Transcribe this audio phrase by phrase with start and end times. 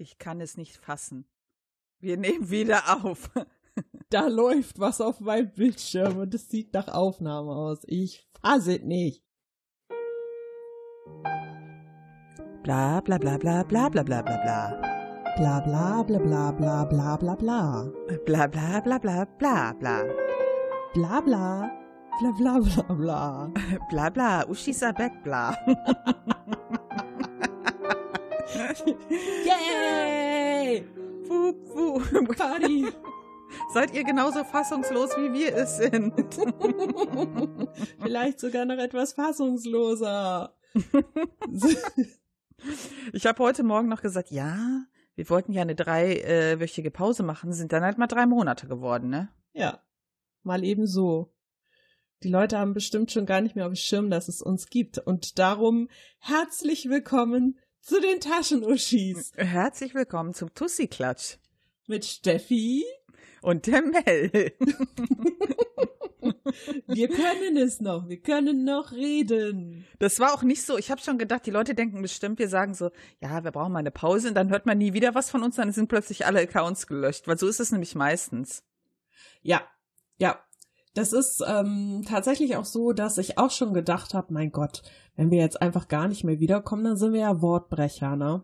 [0.00, 1.26] Ich kann es nicht fassen.
[1.98, 3.28] Wir nehmen wieder auf.
[4.08, 7.80] Da läuft was auf meinem Bildschirm und es sieht nach Aufnahme aus.
[7.84, 9.22] Ich fasse es nicht.
[12.62, 15.34] Bla bla bla bla bla bla bla bla bla.
[15.36, 17.92] Bla bla bla bla bla bla bla bla.
[18.24, 20.04] Bla bla bla bla bla bla.
[20.94, 21.70] Bla bla.
[22.20, 23.52] Bla bla bla bla.
[23.90, 25.54] Bla bla, Uschis are back, bla.
[29.44, 30.84] Yay!
[31.28, 32.36] Wup, wup.
[32.36, 32.86] Party!
[33.72, 36.14] Seid ihr genauso fassungslos, wie wir es sind?
[38.00, 40.54] Vielleicht sogar noch etwas fassungsloser.
[43.12, 44.84] Ich habe heute Morgen noch gesagt, ja,
[45.16, 49.30] wir wollten ja eine dreiwöchige Pause machen, sind dann halt mal drei Monate geworden, ne?
[49.52, 49.82] Ja,
[50.44, 51.34] mal eben so.
[52.22, 54.98] Die Leute haben bestimmt schon gar nicht mehr auf dem Schirm, dass es uns gibt.
[54.98, 61.36] Und darum herzlich willkommen zu den Taschenuschis Herzlich willkommen zum Tussi-Klatsch
[61.86, 62.84] mit Steffi.
[63.42, 64.52] und der Mel.
[66.86, 69.86] Wir können es noch, wir können noch reden.
[69.98, 72.74] Das war auch nicht so, ich habe schon gedacht, die Leute denken bestimmt, wir sagen
[72.74, 75.42] so, ja, wir brauchen mal eine Pause und dann hört man nie wieder was von
[75.42, 78.62] uns, dann sind plötzlich alle Accounts gelöscht, weil so ist es nämlich meistens.
[79.42, 79.62] Ja,
[80.18, 80.44] ja.
[80.94, 84.82] Das ist ähm, tatsächlich auch so, dass ich auch schon gedacht habe, mein Gott,
[85.14, 88.42] wenn wir jetzt einfach gar nicht mehr wiederkommen, dann sind wir ja Wortbrecher, ne?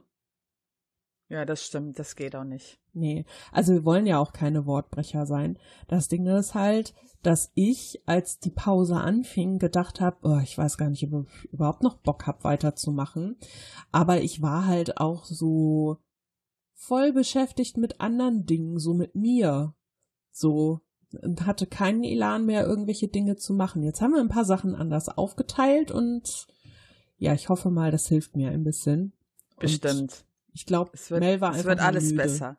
[1.28, 2.78] Ja, das stimmt, das geht auch nicht.
[2.92, 5.58] Nee, also wir wollen ja auch keine Wortbrecher sein.
[5.88, 10.78] Das Ding ist halt, dass ich, als die Pause anfing, gedacht habe, oh, ich weiß
[10.78, 13.36] gar nicht, ob ich überhaupt noch Bock hab, weiterzumachen.
[13.91, 15.98] Aber ich war halt auch so
[16.75, 19.75] voll beschäftigt mit anderen Dingen, so mit mir.
[20.31, 20.81] So,
[21.45, 23.83] hatte keinen Elan mehr, irgendwelche Dinge zu machen.
[23.83, 26.47] Jetzt haben wir ein paar Sachen anders aufgeteilt und
[27.19, 29.12] ja, ich hoffe mal, das hilft mir ein bisschen.
[29.56, 30.25] Und Bestimmt.
[30.53, 32.17] ich glaube, Es wird, Mel war es einfach wird nur alles müde.
[32.17, 32.59] besser.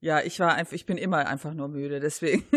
[0.00, 2.44] Ja, ich war einfach, ich bin immer einfach nur müde, deswegen.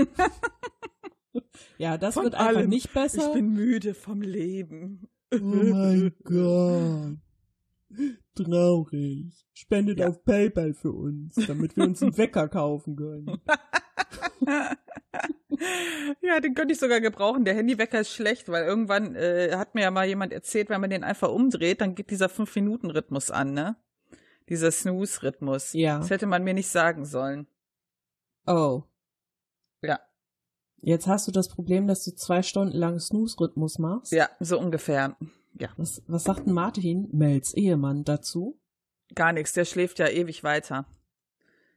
[1.77, 2.69] Ja, das Von wird einfach allem.
[2.69, 3.25] nicht besser.
[3.27, 5.07] Ich bin müde vom Leben.
[5.33, 7.17] Oh mein Gott.
[8.35, 9.47] Traurig.
[9.53, 10.09] Spendet Ja.
[10.09, 13.39] auf PayPal für uns, damit wir uns einen Wecker kaufen können.
[16.21, 17.45] ja, den könnte ich sogar gebrauchen.
[17.45, 20.89] Der Handywecker ist schlecht, weil irgendwann äh, hat mir ja mal jemand erzählt, wenn man
[20.89, 23.75] den einfach umdreht, dann geht dieser 5-Minuten-Rhythmus an, ne?
[24.49, 25.73] Dieser Snooze-Rhythmus.
[25.73, 25.99] Ja.
[25.99, 27.47] Das hätte man mir nicht sagen sollen.
[28.47, 28.83] Oh.
[29.81, 29.99] Ja.
[30.77, 34.11] Jetzt hast du das Problem, dass du zwei Stunden lang Snooze-Rhythmus machst.
[34.11, 35.15] Ja, so ungefähr.
[35.59, 38.57] Ja, Was, was sagt denn Martin, Mels Ehemann, dazu?
[39.13, 39.51] gar nichts.
[39.53, 40.85] Der schläft ja ewig weiter.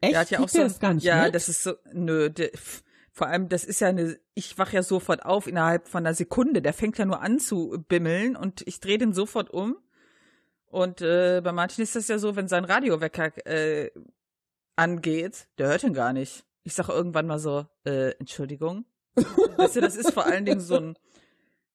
[0.05, 0.13] Echt?
[0.13, 0.59] Der hat ja auch so.
[0.61, 1.35] das gar nicht ja, mit?
[1.35, 1.75] das ist so.
[1.93, 2.51] Nö, der,
[3.13, 4.19] vor allem, das ist ja eine.
[4.35, 6.63] Ich wach ja sofort auf innerhalb von einer Sekunde.
[6.63, 9.77] Der fängt ja nur an zu bimmeln und ich drehe den sofort um.
[10.67, 13.93] Und äh, bei Martin ist das ja so, wenn sein Radiowecker äh,
[14.75, 16.45] angeht, der hört ihn gar nicht.
[16.65, 18.85] Ich sage irgendwann mal so, äh, Entschuldigung.
[19.57, 20.99] weißt du, das ist vor allen Dingen so ein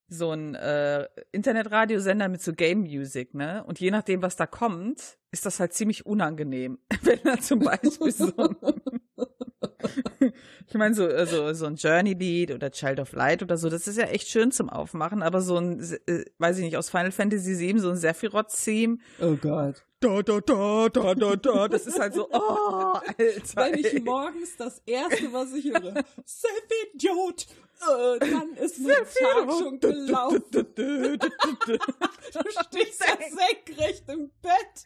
[0.10, 3.64] so ein äh, Internetradiosender mit so Game Music, ne?
[3.66, 6.80] Und je nachdem, was da kommt, ist das halt ziemlich unangenehm.
[7.04, 8.56] Wenn da zum Beispiel so ein,
[10.68, 13.88] ich meine, so, äh, so, so ein Journey-Lied oder Child of Light oder so, das
[13.88, 17.12] ist ja echt schön zum Aufmachen, aber so ein, äh, weiß ich nicht, aus Final
[17.12, 19.84] Fantasy VII, so ein Sephiroth-Theme, Oh Gott.
[20.00, 23.16] da, da, da, da, da, da, das ist halt so, oh, Alter.
[23.56, 27.48] Wenn ich morgens das erste, was ich höre, Seth-Idiot,
[27.82, 30.44] äh, dann ist mein Tag schon gelaufen.
[30.52, 34.86] Du stehst ja senkrecht im Bett.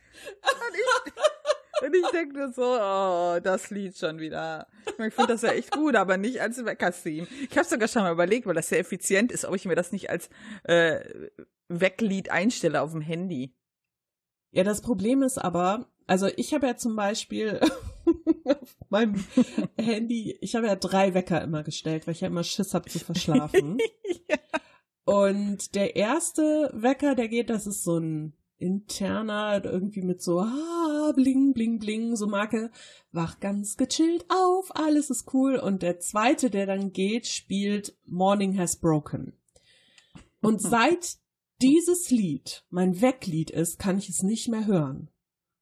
[1.81, 4.67] Und ich denke nur so, oh, das Lied schon wieder.
[4.87, 7.27] Ich finde das ja echt gut, aber nicht als Wecker-Theme.
[7.49, 9.91] Ich habe sogar schon mal überlegt, weil das sehr effizient ist, ob ich mir das
[9.91, 10.29] nicht als
[10.63, 11.01] äh,
[11.67, 13.55] Wecklied einstelle auf dem Handy.
[14.51, 17.59] Ja, das Problem ist aber, also ich habe ja zum Beispiel
[18.45, 19.23] auf meinem
[19.77, 22.99] Handy, ich habe ja drei Wecker immer gestellt, weil ich ja immer Schiss habe zu
[23.05, 23.77] verschlafen.
[25.05, 31.11] Und der erste Wecker, der geht, das ist so ein interner, irgendwie mit so ah,
[31.15, 32.71] bling, bling, bling, so Marke,
[33.11, 35.57] wach ganz gechillt auf, alles ist cool.
[35.57, 39.33] Und der zweite, der dann geht, spielt Morning Has Broken.
[40.41, 41.17] Und seit
[41.61, 45.09] dieses Lied mein Wecklied ist, kann ich es nicht mehr hören.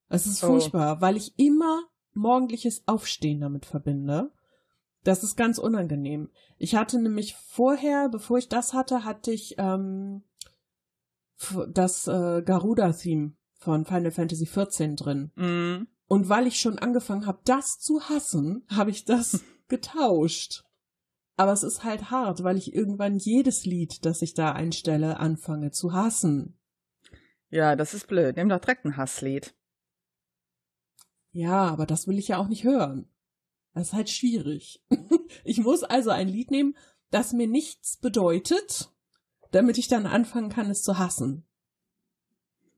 [0.09, 0.47] Es ist Oh.
[0.47, 4.31] furchtbar, weil ich immer morgendliches Aufstehen damit verbinde.
[5.03, 6.29] Das ist ganz unangenehm.
[6.57, 10.23] Ich hatte nämlich vorher, bevor ich das hatte, hatte ich ähm,
[11.69, 15.31] das äh, Garuda-Theme von Final Fantasy XIV drin.
[15.35, 15.87] Mm.
[16.07, 20.63] Und weil ich schon angefangen habe, das zu hassen, habe ich das getauscht.
[21.37, 25.71] Aber es ist halt hart, weil ich irgendwann jedes Lied, das ich da einstelle, anfange
[25.71, 26.59] zu hassen.
[27.49, 28.35] Ja, das ist blöd.
[28.35, 29.55] Nimm doch direkt ein Hasslied.
[31.31, 33.07] Ja, aber das will ich ja auch nicht hören.
[33.74, 34.83] Das ist halt schwierig.
[35.44, 36.75] ich muss also ein Lied nehmen,
[37.10, 38.89] das mir nichts bedeutet,
[39.51, 41.45] damit ich dann anfangen kann, es zu hassen.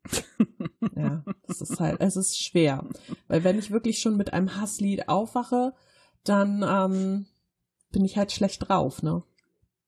[0.95, 2.87] ja, es ist halt, es ist schwer.
[3.27, 5.73] Weil wenn ich wirklich schon mit einem Hasslied aufwache,
[6.23, 7.25] dann ähm,
[7.91, 9.23] bin ich halt schlecht drauf, ne?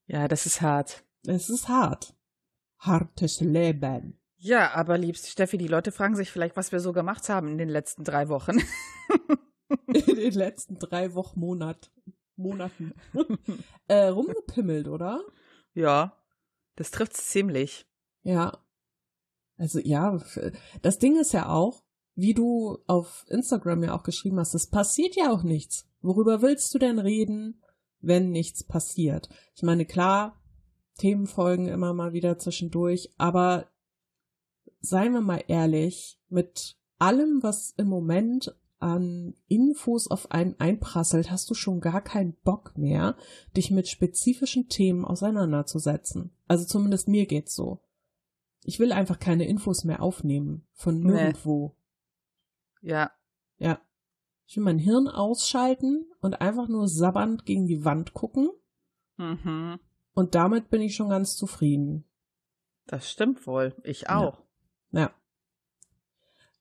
[0.08, 1.04] Ja, das ist hart.
[1.26, 2.16] Es ist hart.
[2.78, 4.20] Hartes Leben.
[4.46, 7.58] Ja, aber liebste Steffi, die Leute fragen sich vielleicht, was wir so gemacht haben in
[7.58, 8.60] den letzten drei Wochen.
[9.88, 11.92] in den letzten drei Wochen, Monat,
[12.36, 12.94] Monaten.
[13.88, 15.24] äh, rumgepimmelt, oder?
[15.74, 16.22] Ja,
[16.76, 17.88] das trifft's ziemlich.
[18.22, 18.64] Ja.
[19.58, 20.22] Also ja,
[20.84, 21.84] das Ding ist ja auch,
[22.14, 25.90] wie du auf Instagram ja auch geschrieben hast, es passiert ja auch nichts.
[26.02, 27.64] Worüber willst du denn reden,
[28.00, 29.28] wenn nichts passiert?
[29.56, 30.40] Ich meine, klar,
[31.00, 33.72] Themen folgen immer mal wieder zwischendurch, aber
[34.86, 41.50] seien wir mal ehrlich, mit allem, was im Moment an Infos auf einen einprasselt, hast
[41.50, 43.16] du schon gar keinen Bock mehr,
[43.56, 46.36] dich mit spezifischen Themen auseinanderzusetzen.
[46.48, 47.82] Also zumindest mir geht's so.
[48.64, 51.76] Ich will einfach keine Infos mehr aufnehmen von nirgendwo.
[52.82, 52.92] Nee.
[52.92, 53.12] Ja.
[53.58, 53.80] Ja.
[54.48, 58.50] Ich will mein Hirn ausschalten und einfach nur sabbernd gegen die Wand gucken.
[59.18, 59.80] Mhm.
[60.14, 62.06] Und damit bin ich schon ganz zufrieden.
[62.86, 63.76] Das stimmt wohl.
[63.84, 64.40] Ich auch.
[64.40, 64.45] Ja.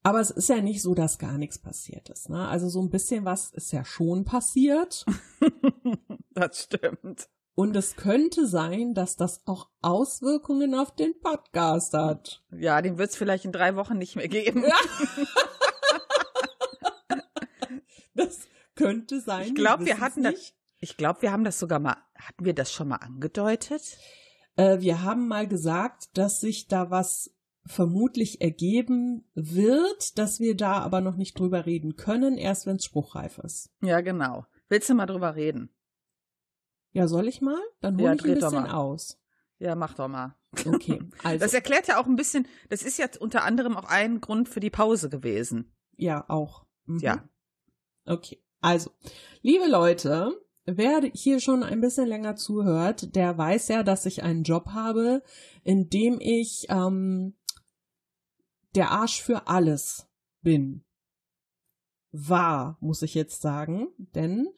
[0.06, 2.28] Aber es ist ja nicht so, dass gar nichts passiert ist.
[2.28, 2.46] Ne?
[2.46, 5.06] Also so ein bisschen was ist ja schon passiert.
[6.34, 7.30] das stimmt.
[7.54, 12.44] Und es könnte sein, dass das auch Auswirkungen auf den Podcast hat.
[12.52, 14.64] Ja, den wird es vielleicht in drei Wochen nicht mehr geben.
[14.64, 14.76] Ja.
[18.14, 18.40] das
[18.74, 19.46] könnte sein.
[19.46, 20.52] Ich glaube, wir hatten das.
[20.80, 21.96] Ich glaube, wir haben das sogar mal.
[22.14, 23.96] Hatten wir das schon mal angedeutet?
[24.56, 27.30] Äh, wir haben mal gesagt, dass sich da was
[27.66, 32.84] vermutlich ergeben wird, dass wir da aber noch nicht drüber reden können, erst wenn es
[32.84, 33.70] spruchreif ist.
[33.80, 34.46] Ja, genau.
[34.68, 35.70] Willst du mal drüber reden?
[36.92, 37.60] Ja, soll ich mal?
[37.80, 39.18] Dann hole ja, ich ein bisschen aus.
[39.58, 40.36] Ja, mach doch mal.
[40.66, 41.38] Okay, also.
[41.38, 44.60] Das erklärt ja auch ein bisschen, das ist ja unter anderem auch ein Grund für
[44.60, 45.72] die Pause gewesen.
[45.96, 46.66] Ja, auch.
[46.86, 46.98] Mhm.
[46.98, 47.28] Ja.
[48.04, 48.90] Okay, also,
[49.42, 50.30] liebe Leute,
[50.66, 55.22] wer hier schon ein bisschen länger zuhört, der weiß ja, dass ich einen Job habe,
[55.64, 57.34] in dem ich ähm,
[58.74, 60.08] der Arsch für alles
[60.42, 60.84] bin.
[62.12, 64.48] War, muss ich jetzt sagen, denn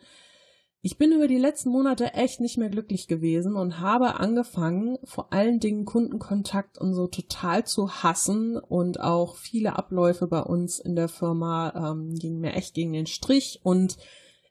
[0.83, 5.33] ich bin über die letzten Monate echt nicht mehr glücklich gewesen und habe angefangen, vor
[5.33, 10.95] allen Dingen Kundenkontakt und so total zu hassen und auch viele Abläufe bei uns in
[10.95, 13.97] der Firma ähm, gingen mir echt gegen den Strich und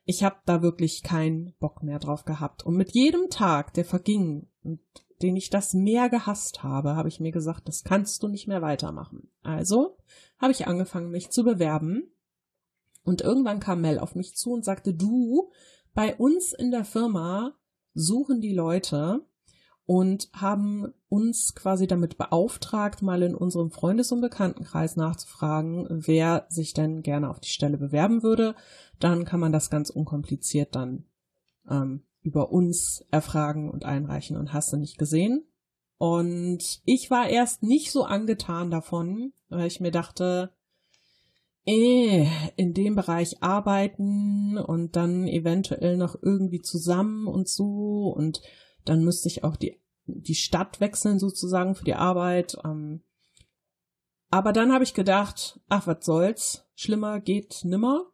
[0.04, 2.66] ich habe da wirklich keinen Bock mehr drauf gehabt.
[2.66, 4.80] Und mit jedem Tag, der verging und
[5.22, 8.62] den ich das mehr gehasst habe, habe ich mir gesagt, das kannst du nicht mehr
[8.62, 9.28] weitermachen.
[9.42, 9.96] Also
[10.38, 12.10] habe ich angefangen, mich zu bewerben.
[13.04, 15.50] Und irgendwann kam Mel auf mich zu und sagte, du,
[15.94, 17.56] bei uns in der Firma
[17.94, 19.24] suchen die Leute
[19.86, 26.74] und haben uns quasi damit beauftragt, mal in unserem Freundes- und Bekanntenkreis nachzufragen, wer sich
[26.74, 28.56] denn gerne auf die Stelle bewerben würde.
[28.98, 31.04] Dann kann man das ganz unkompliziert dann
[31.70, 35.46] ähm, über uns erfragen und einreichen und hast du nicht gesehen.
[35.96, 40.52] Und ich war erst nicht so angetan davon, weil ich mir dachte,
[41.66, 42.26] eh,
[42.56, 48.42] in dem Bereich arbeiten und dann eventuell noch irgendwie zusammen und so und
[48.84, 52.56] dann müsste ich auch die, die Stadt wechseln sozusagen für die Arbeit.
[52.64, 53.02] Ähm.
[54.30, 58.04] aber dann habe ich gedacht, ach, was soll's, schlimmer geht nimmer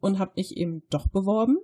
[0.00, 1.58] und habe mich eben doch beworben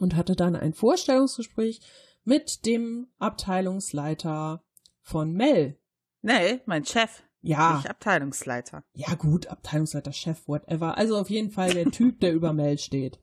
[0.00, 1.80] und hatte dann ein Vorstellungsgespräch
[2.24, 4.62] mit dem Abteilungsleiter
[5.00, 5.78] von Mel.
[6.22, 7.22] Nee, mein Chef.
[7.42, 7.76] Ja.
[7.76, 8.84] Nicht Abteilungsleiter.
[8.94, 10.98] Ja, gut, Abteilungsleiter, Chef, whatever.
[10.98, 13.18] Also auf jeden Fall der Typ, der über Mel steht.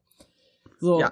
[0.79, 1.00] So.
[1.00, 1.12] Ja.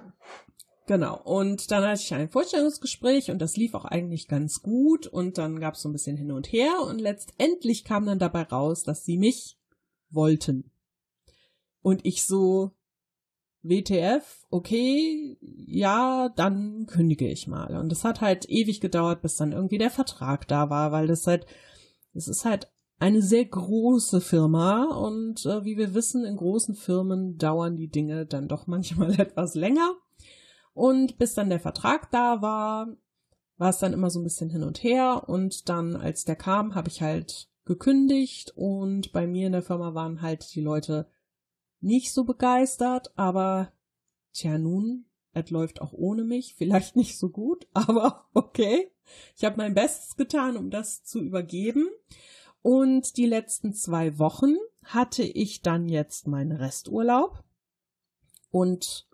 [0.86, 1.20] Genau.
[1.22, 5.06] Und dann hatte ich ein Vorstellungsgespräch und das lief auch eigentlich ganz gut.
[5.06, 6.80] Und dann gab es so ein bisschen hin und her.
[6.80, 9.58] Und letztendlich kam dann dabei raus, dass sie mich
[10.10, 10.70] wollten.
[11.82, 12.72] Und ich so,
[13.68, 17.76] WTF, okay, ja, dann kündige ich mal.
[17.76, 21.26] Und es hat halt ewig gedauert, bis dann irgendwie der Vertrag da war, weil das
[21.26, 21.46] halt,
[22.14, 27.36] es ist halt eine sehr große Firma und äh, wie wir wissen, in großen Firmen
[27.36, 29.96] dauern die Dinge dann doch manchmal etwas länger.
[30.72, 32.88] Und bis dann der Vertrag da war,
[33.56, 35.24] war es dann immer so ein bisschen hin und her.
[35.26, 39.94] Und dann, als der kam, habe ich halt gekündigt und bei mir in der Firma
[39.94, 41.08] waren halt die Leute
[41.86, 43.72] nicht so begeistert, aber
[44.32, 48.90] tja nun, es läuft auch ohne mich, vielleicht nicht so gut, aber okay.
[49.36, 51.88] Ich habe mein Bestes getan, um das zu übergeben.
[52.60, 57.44] Und die letzten zwei Wochen hatte ich dann jetzt meinen Resturlaub
[58.50, 59.06] und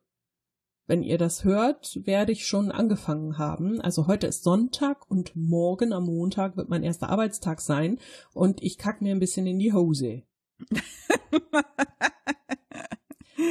[0.87, 3.81] wenn ihr das hört, werde ich schon angefangen haben.
[3.81, 7.99] Also heute ist Sonntag und morgen am Montag wird mein erster Arbeitstag sein
[8.33, 10.23] und ich kack mir ein bisschen in die Hose.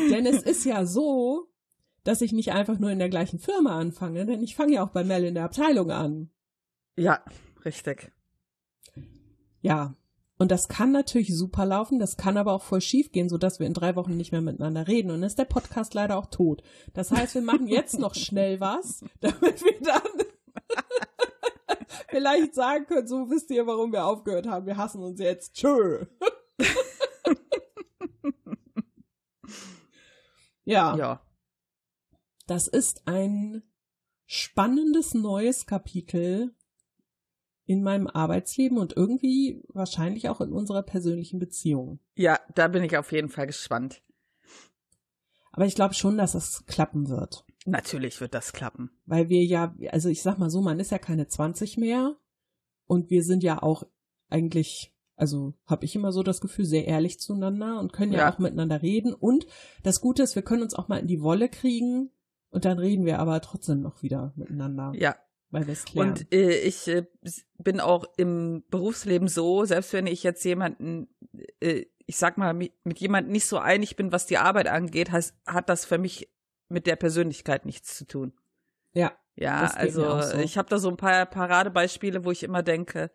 [0.10, 1.48] denn es ist ja so,
[2.04, 4.90] dass ich nicht einfach nur in der gleichen Firma anfange, denn ich fange ja auch
[4.90, 6.30] bei Mel in der Abteilung an.
[6.98, 7.24] Ja,
[7.64, 8.12] richtig.
[9.62, 9.96] Ja.
[10.38, 13.68] Und das kann natürlich super laufen, das kann aber auch voll schief gehen, sodass wir
[13.68, 15.12] in drei Wochen nicht mehr miteinander reden.
[15.12, 16.64] Und dann ist der Podcast leider auch tot.
[16.96, 20.26] Das heißt, wir machen jetzt noch schnell was, damit wir dann
[22.10, 24.66] vielleicht sagen können, so wisst ihr, warum wir aufgehört haben.
[24.66, 25.54] Wir hassen uns jetzt.
[25.54, 26.08] Tschö.
[30.72, 30.96] Ja.
[30.98, 31.22] Ja.
[32.48, 33.63] Das ist ein
[34.25, 36.56] spannendes neues Kapitel
[37.66, 42.00] in meinem Arbeitsleben und irgendwie wahrscheinlich auch in unserer persönlichen Beziehung.
[42.16, 44.01] Ja, da bin ich auf jeden Fall gespannt.
[45.51, 47.46] Aber ich glaube schon, dass es klappen wird.
[47.66, 48.90] Natürlich wird das klappen.
[49.06, 52.18] Weil wir ja, also ich sag mal so, man ist ja keine 20 mehr
[52.88, 53.84] und wir sind ja auch
[54.30, 58.34] eigentlich, also habe ich immer so das Gefühl, sehr ehrlich zueinander und können ja, ja
[58.34, 59.13] auch miteinander reden.
[59.13, 59.46] Und
[59.84, 62.10] das Gute ist, wir können uns auch mal in die Wolle kriegen
[62.50, 64.94] und dann reden wir aber trotzdem noch wieder miteinander.
[64.96, 65.16] Ja,
[65.51, 66.10] weil wir es klären.
[66.10, 67.06] Und äh, ich äh,
[67.60, 71.08] bin auch im Berufsleben so, selbst wenn ich jetzt jemanden,
[71.60, 75.12] äh, ich sag mal, mit, mit jemandem nicht so einig bin, was die Arbeit angeht,
[75.12, 76.34] heißt, hat das für mich
[76.68, 78.34] mit der Persönlichkeit nichts zu tun.
[78.94, 79.12] Ja.
[79.36, 80.38] Ja, also so.
[80.40, 83.12] ich habe da so ein paar Paradebeispiele, wo ich immer denke,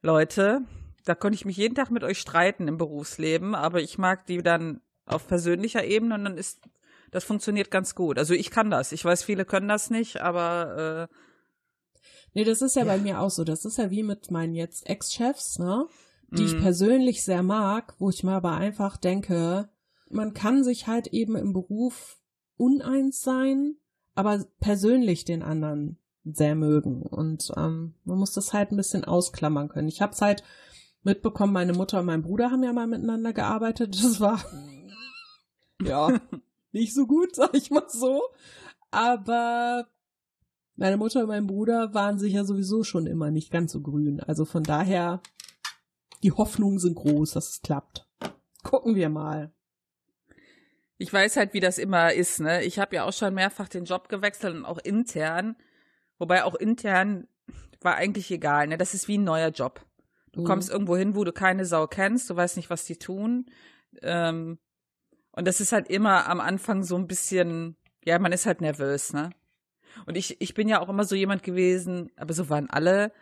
[0.00, 0.62] Leute,
[1.04, 4.42] da konnte ich mich jeden Tag mit euch streiten im Berufsleben, aber ich mag die
[4.42, 6.60] dann auf persönlicher Ebene und dann ist
[7.10, 8.18] das funktioniert ganz gut.
[8.18, 8.92] Also ich kann das.
[8.92, 11.14] Ich weiß, viele können das nicht, aber äh,
[12.32, 13.44] Nee, das ist ja, ja, bei mir auch so.
[13.44, 15.86] Das ist ja wie mit meinen jetzt Ex-Chefs, ne?
[16.30, 16.46] Die mm.
[16.46, 16.60] ich mhm.
[16.60, 19.68] persönlich sehr mag, wo ich mir aber einfach denke,
[20.10, 22.18] man kann sich halt eben im Beruf
[22.56, 23.76] uneins sein,
[24.14, 27.02] aber persönlich den anderen sehr mögen.
[27.02, 29.88] Und ähm, man muss das halt ein bisschen ausklammern können.
[29.88, 30.44] Ich hab's halt
[31.02, 33.94] mitbekommen, meine Mutter und mein Bruder haben ja mal miteinander gearbeitet.
[34.02, 34.42] Das war
[35.82, 36.20] ja
[36.72, 38.22] nicht so gut, sag ich mal so.
[38.90, 39.86] Aber
[40.76, 44.20] meine Mutter und mein Bruder waren sich ja sowieso schon immer nicht ganz so grün.
[44.20, 45.20] Also von daher,
[46.22, 48.08] die Hoffnungen sind groß, dass es klappt.
[48.62, 49.52] Gucken wir mal.
[50.98, 52.62] Ich weiß halt, wie das immer ist, ne?
[52.62, 55.56] Ich habe ja auch schon mehrfach den Job gewechselt und auch intern.
[56.18, 57.26] Wobei auch intern
[57.80, 58.76] war eigentlich egal, ne?
[58.76, 59.86] Das ist wie ein neuer Job.
[60.32, 60.44] Du mhm.
[60.44, 63.46] kommst irgendwo hin, wo du keine Sau kennst, du weißt nicht, was die tun.
[64.02, 64.58] Ähm,
[65.32, 69.12] und das ist halt immer am Anfang so ein bisschen, ja, man ist halt nervös,
[69.12, 69.30] ne?
[70.06, 73.12] Und ich, ich bin ja auch immer so jemand gewesen, aber so waren alle,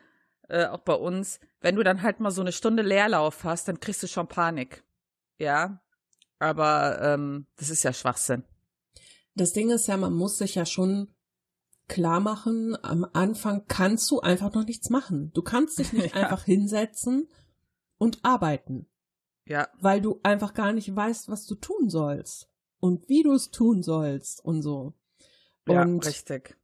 [0.49, 3.81] äh, auch bei uns, wenn du dann halt mal so eine Stunde Leerlauf hast, dann
[3.81, 4.85] kriegst du schon Panik.
[5.39, 5.81] Ja.
[6.39, 8.45] Aber ähm, das ist ja Schwachsinn.
[9.35, 11.09] Das Ding ist ja, man muss sich ja schon
[11.89, 15.33] klar machen, am Anfang kannst du einfach noch nichts machen.
[15.35, 16.23] Du kannst dich nicht ja.
[16.23, 17.29] einfach hinsetzen
[17.99, 18.87] und arbeiten.
[19.47, 19.69] Ja.
[19.81, 22.49] Weil du einfach gar nicht weißt, was du tun sollst
[22.81, 24.95] und wie du es tun sollst und so.
[25.67, 26.57] Ja, und richtig.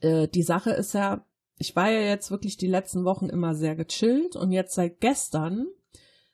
[0.00, 1.26] Äh, die Sache ist ja,
[1.58, 5.66] ich war ja jetzt wirklich die letzten Wochen immer sehr gechillt und jetzt seit gestern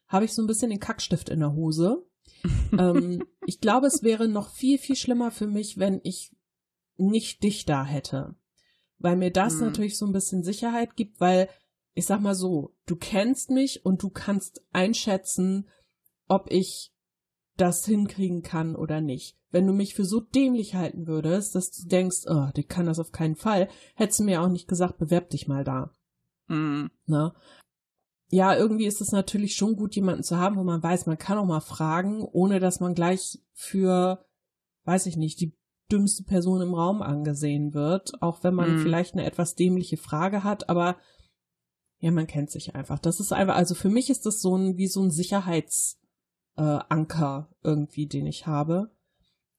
[0.08, 2.04] habe ich so ein bisschen den Kackstift in der Hose.
[2.78, 6.32] ähm, ich glaube, es wäre noch viel, viel schlimmer für mich, wenn ich
[7.10, 8.34] nicht dich da hätte.
[8.98, 9.60] Weil mir das hm.
[9.60, 11.48] natürlich so ein bisschen Sicherheit gibt, weil
[11.94, 15.68] ich sag mal so, du kennst mich und du kannst einschätzen,
[16.28, 16.92] ob ich
[17.56, 19.36] das hinkriegen kann oder nicht.
[19.50, 22.98] Wenn du mich für so dämlich halten würdest, dass du denkst, oh, die kann das
[22.98, 25.90] auf keinen Fall, hättest du mir auch nicht gesagt, bewerb dich mal da.
[26.48, 26.90] Mhm.
[27.06, 27.34] Ne?
[28.30, 31.36] Ja, irgendwie ist es natürlich schon gut, jemanden zu haben, wo man weiß, man kann
[31.36, 34.24] auch mal fragen, ohne dass man gleich für,
[34.84, 35.54] weiß ich nicht, die
[35.92, 38.82] dümmste Person im Raum angesehen wird, auch wenn man mhm.
[38.82, 40.96] vielleicht eine etwas dämliche Frage hat, aber
[41.98, 42.98] ja, man kennt sich einfach.
[42.98, 46.00] Das ist einfach, also für mich ist das so ein, wie so ein Sicherheits,
[46.56, 46.78] äh,
[47.62, 48.90] irgendwie, den ich habe.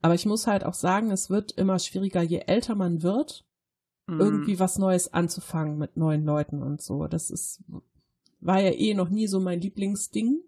[0.01, 3.45] Aber ich muss halt auch sagen, es wird immer schwieriger, je älter man wird,
[4.07, 4.19] mm.
[4.19, 7.07] irgendwie was Neues anzufangen mit neuen Leuten und so.
[7.07, 7.63] Das ist,
[8.41, 10.41] war ja eh noch nie so mein Lieblingsding.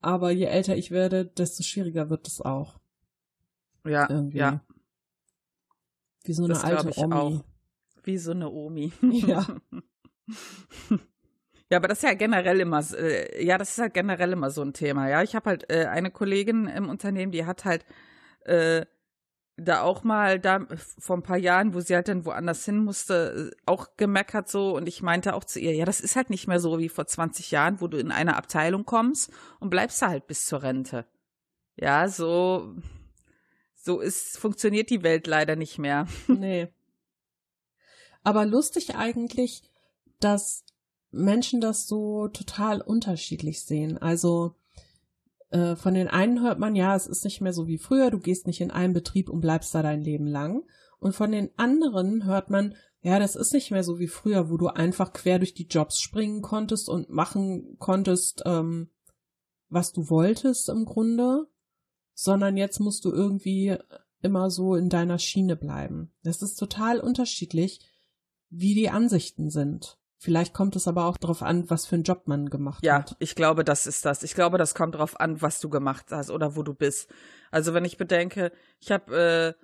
[0.00, 2.77] Aber je älter ich werde, desto schwieriger wird es auch.
[3.84, 4.38] Ja, irgendwie.
[4.38, 4.60] ja.
[6.24, 7.14] Wie so eine das alte Omi.
[7.14, 7.44] Auch.
[8.02, 8.92] Wie so eine Omi.
[9.02, 9.46] Ja.
[11.70, 14.62] Ja, aber das ist ja generell immer, äh, ja, das ist ja generell immer so
[14.62, 15.08] ein Thema.
[15.08, 17.84] Ja, ich habe halt äh, eine Kollegin im Unternehmen, die hat halt,
[18.46, 18.86] äh,
[19.58, 20.66] da auch mal da
[20.98, 24.88] vor ein paar Jahren, wo sie halt dann woanders hin musste, auch gemeckert so und
[24.88, 27.50] ich meinte auch zu ihr, ja, das ist halt nicht mehr so wie vor 20
[27.50, 31.06] Jahren, wo du in eine Abteilung kommst und bleibst da halt bis zur Rente.
[31.76, 32.72] Ja, so
[33.88, 36.06] so ist funktioniert die Welt leider nicht mehr.
[36.28, 36.68] Nee.
[38.22, 39.62] Aber lustig eigentlich,
[40.20, 40.64] dass
[41.10, 43.96] Menschen das so total unterschiedlich sehen.
[43.96, 44.56] Also
[45.48, 48.18] äh, von den einen hört man, ja, es ist nicht mehr so wie früher, du
[48.18, 50.66] gehst nicht in einen Betrieb und bleibst da dein Leben lang.
[50.98, 54.58] Und von den anderen hört man, ja, das ist nicht mehr so wie früher, wo
[54.58, 58.90] du einfach quer durch die Jobs springen konntest und machen konntest, ähm,
[59.70, 61.46] was du wolltest im Grunde,
[62.20, 63.76] sondern jetzt musst du irgendwie
[64.22, 66.10] immer so in deiner Schiene bleiben.
[66.24, 67.78] Das ist total unterschiedlich,
[68.50, 69.98] wie die Ansichten sind.
[70.16, 73.10] Vielleicht kommt es aber auch darauf an, was für einen Job man gemacht ja, hat.
[73.10, 74.24] Ja, ich glaube, das ist das.
[74.24, 77.08] Ich glaube, das kommt darauf an, was du gemacht hast oder wo du bist.
[77.52, 79.54] Also wenn ich bedenke, ich habe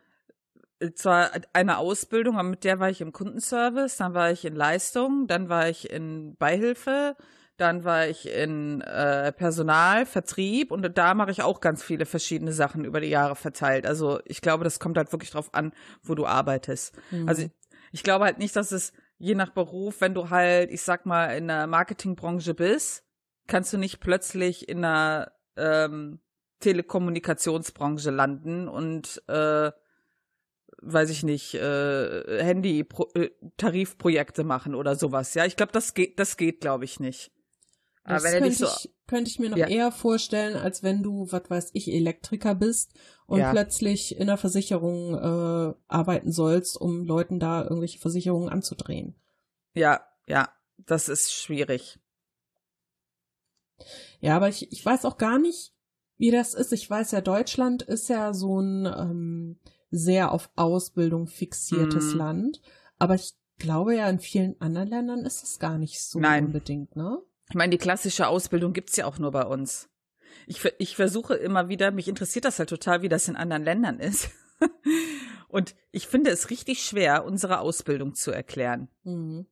[0.81, 4.55] äh, zwar eine Ausbildung, aber mit der war ich im Kundenservice, dann war ich in
[4.55, 7.17] Leistung, dann war ich in Beihilfe,
[7.57, 12.53] dann war ich in äh, Personal, Vertrieb und da mache ich auch ganz viele verschiedene
[12.53, 13.87] Sachen über die Jahre verteilt.
[13.87, 16.97] Also ich glaube, das kommt halt wirklich drauf an, wo du arbeitest.
[17.11, 17.29] Mhm.
[17.29, 17.49] Also
[17.93, 21.37] ich glaube halt nicht, dass es je nach Beruf, wenn du halt, ich sag mal,
[21.37, 23.05] in der Marketingbranche bist,
[23.47, 26.19] kannst du nicht plötzlich in der ähm,
[26.61, 29.71] Telekommunikationsbranche landen und äh,
[30.83, 35.35] weiß ich nicht, äh, Handy-Tarifprojekte äh, machen oder sowas.
[35.35, 37.31] Ja, ich glaube, das geht, das geht, glaube ich, nicht.
[38.05, 39.67] Das Aber wenn könnte, so, ich, könnte ich mir noch ja.
[39.67, 42.93] eher vorstellen, als wenn du, was weiß ich, Elektriker bist
[43.27, 43.51] und ja.
[43.51, 49.15] plötzlich in der Versicherung äh, arbeiten sollst, um Leuten da irgendwelche Versicherungen anzudrehen.
[49.73, 51.99] Ja, ja, das ist schwierig.
[54.21, 55.75] Ja, aber ich, ich weiß auch gar nicht,
[56.19, 56.73] wie das ist.
[56.73, 59.59] Ich weiß ja, Deutschland ist ja so ein ähm,
[59.91, 62.17] sehr auf Ausbildung fixiertes mm.
[62.17, 62.61] Land.
[62.99, 66.47] Aber ich glaube ja, in vielen anderen Ländern ist es gar nicht so Nein.
[66.47, 67.19] unbedingt, ne?
[67.51, 69.89] Ich meine, die klassische Ausbildung gibt's ja auch nur bei uns.
[70.47, 74.01] Ich, ich versuche immer wieder, mich interessiert das halt total, wie das in anderen Ländern
[74.01, 74.31] ist.
[75.49, 78.89] Und ich finde es richtig schwer, unsere Ausbildung zu erklären.
[79.05, 79.47] Mhm.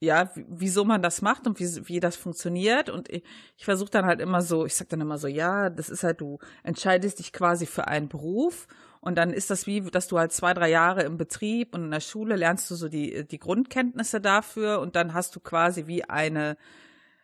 [0.00, 2.88] Ja, wieso man das macht und wie, wie das funktioniert.
[2.88, 3.24] Und ich,
[3.56, 6.20] ich versuche dann halt immer so, ich sag dann immer so, ja, das ist halt,
[6.20, 8.68] du entscheidest dich quasi für einen Beruf
[9.00, 11.90] und dann ist das wie, dass du halt zwei, drei Jahre im Betrieb und in
[11.90, 16.04] der Schule lernst du so die, die Grundkenntnisse dafür und dann hast du quasi wie
[16.04, 16.56] eine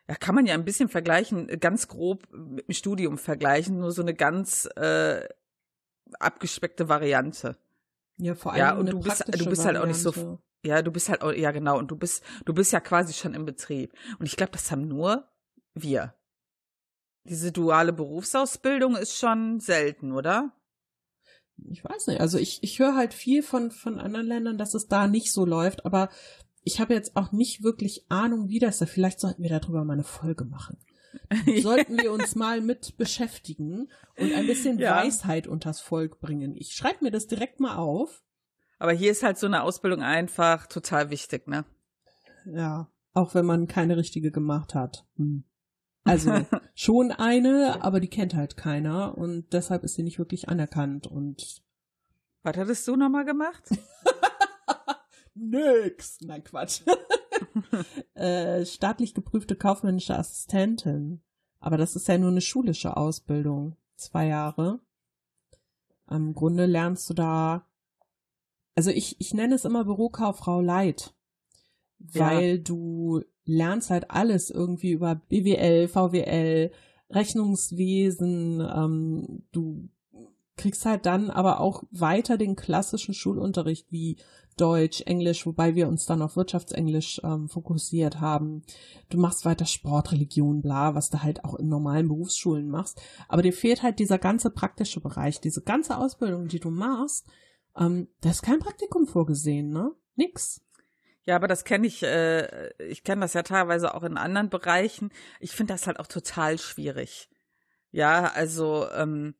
[0.09, 4.03] ja, kann man ja ein bisschen vergleichen, ganz grob mit dem Studium vergleichen, nur so
[4.03, 5.27] eine ganz äh,
[6.19, 7.57] abgespeckte Variante.
[8.19, 10.91] Ja, vor allem ja, und du bist, du bist halt auch nicht so, ja, du
[10.91, 13.93] bist halt auch, ja genau, und du bist, du bist ja quasi schon im Betrieb.
[14.19, 15.29] Und ich glaube, das haben nur
[15.75, 16.15] wir.
[17.25, 20.53] Diese duale Berufsausbildung ist schon selten, oder?
[21.71, 22.21] Ich weiß nicht.
[22.21, 25.47] Also ich, ich höre halt viel von, von anderen Ländern, dass es da nicht so
[25.47, 26.11] läuft, aber
[26.65, 28.87] ich habe jetzt auch nicht wirklich Ahnung, wie das da.
[28.87, 30.79] Vielleicht sollten wir darüber mal eine Folge machen.
[31.63, 34.97] sollten wir uns mal mit beschäftigen und ein bisschen ja.
[34.97, 36.57] Weisheit unters Volk bringen.
[36.57, 38.23] Ich schreibe mir das direkt mal auf.
[38.79, 41.65] Aber hier ist halt so eine Ausbildung einfach total wichtig, ne?
[42.45, 45.07] Ja, auch wenn man keine richtige gemacht hat.
[45.17, 45.45] Hm.
[46.07, 51.07] Also schon eine, aber die kennt halt keiner und deshalb ist sie nicht wirklich anerkannt
[51.07, 51.63] und.
[52.43, 53.63] Was hattest du nochmal gemacht?
[55.35, 56.21] Nix.
[56.21, 56.83] Nein, Quatsch.
[58.15, 61.21] äh, staatlich geprüfte kaufmännische Assistentin.
[61.61, 63.77] Aber das ist ja nur eine schulische Ausbildung.
[63.97, 64.81] Zwei Jahre.
[66.11, 67.67] Im Grunde lernst du da,
[68.75, 71.15] also ich, ich nenne es immer Bürokauffrau Leid.
[71.99, 72.59] Weil ja.
[72.59, 76.71] du lernst halt alles irgendwie über BWL, VWL,
[77.11, 79.89] Rechnungswesen, ähm, du
[80.57, 84.17] kriegst halt dann aber auch weiter den klassischen Schulunterricht wie
[84.57, 88.63] Deutsch, Englisch, wobei wir uns dann auf Wirtschaftsenglisch ähm, fokussiert haben.
[89.09, 93.01] Du machst weiter Sport, Religion, bla, was du halt auch in normalen Berufsschulen machst.
[93.29, 97.27] Aber dir fehlt halt dieser ganze praktische Bereich, diese ganze Ausbildung, die du machst.
[97.77, 99.93] Ähm, da ist kein Praktikum vorgesehen, ne?
[100.17, 100.61] Nix.
[101.25, 105.11] Ja, aber das kenne ich, äh, ich kenne das ja teilweise auch in anderen Bereichen.
[105.41, 107.31] Ich finde das halt auch total schwierig.
[107.91, 109.35] Ja, also ähm,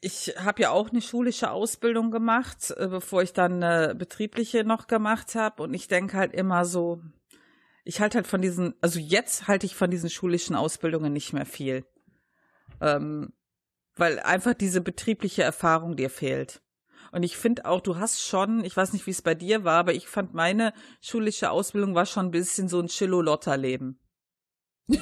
[0.00, 4.86] ich habe ja auch eine schulische Ausbildung gemacht, äh, bevor ich dann eine betriebliche noch
[4.86, 5.62] gemacht habe.
[5.62, 7.02] Und ich denke halt immer so,
[7.84, 11.46] ich halte halt von diesen, also jetzt halte ich von diesen schulischen Ausbildungen nicht mehr
[11.46, 11.84] viel.
[12.80, 13.32] Ähm,
[13.96, 16.62] weil einfach diese betriebliche Erfahrung dir fehlt.
[17.10, 19.78] Und ich finde auch, du hast schon, ich weiß nicht, wie es bei dir war,
[19.78, 23.98] aber ich fand meine schulische Ausbildung war schon ein bisschen so ein Chillo-Lotter-Leben.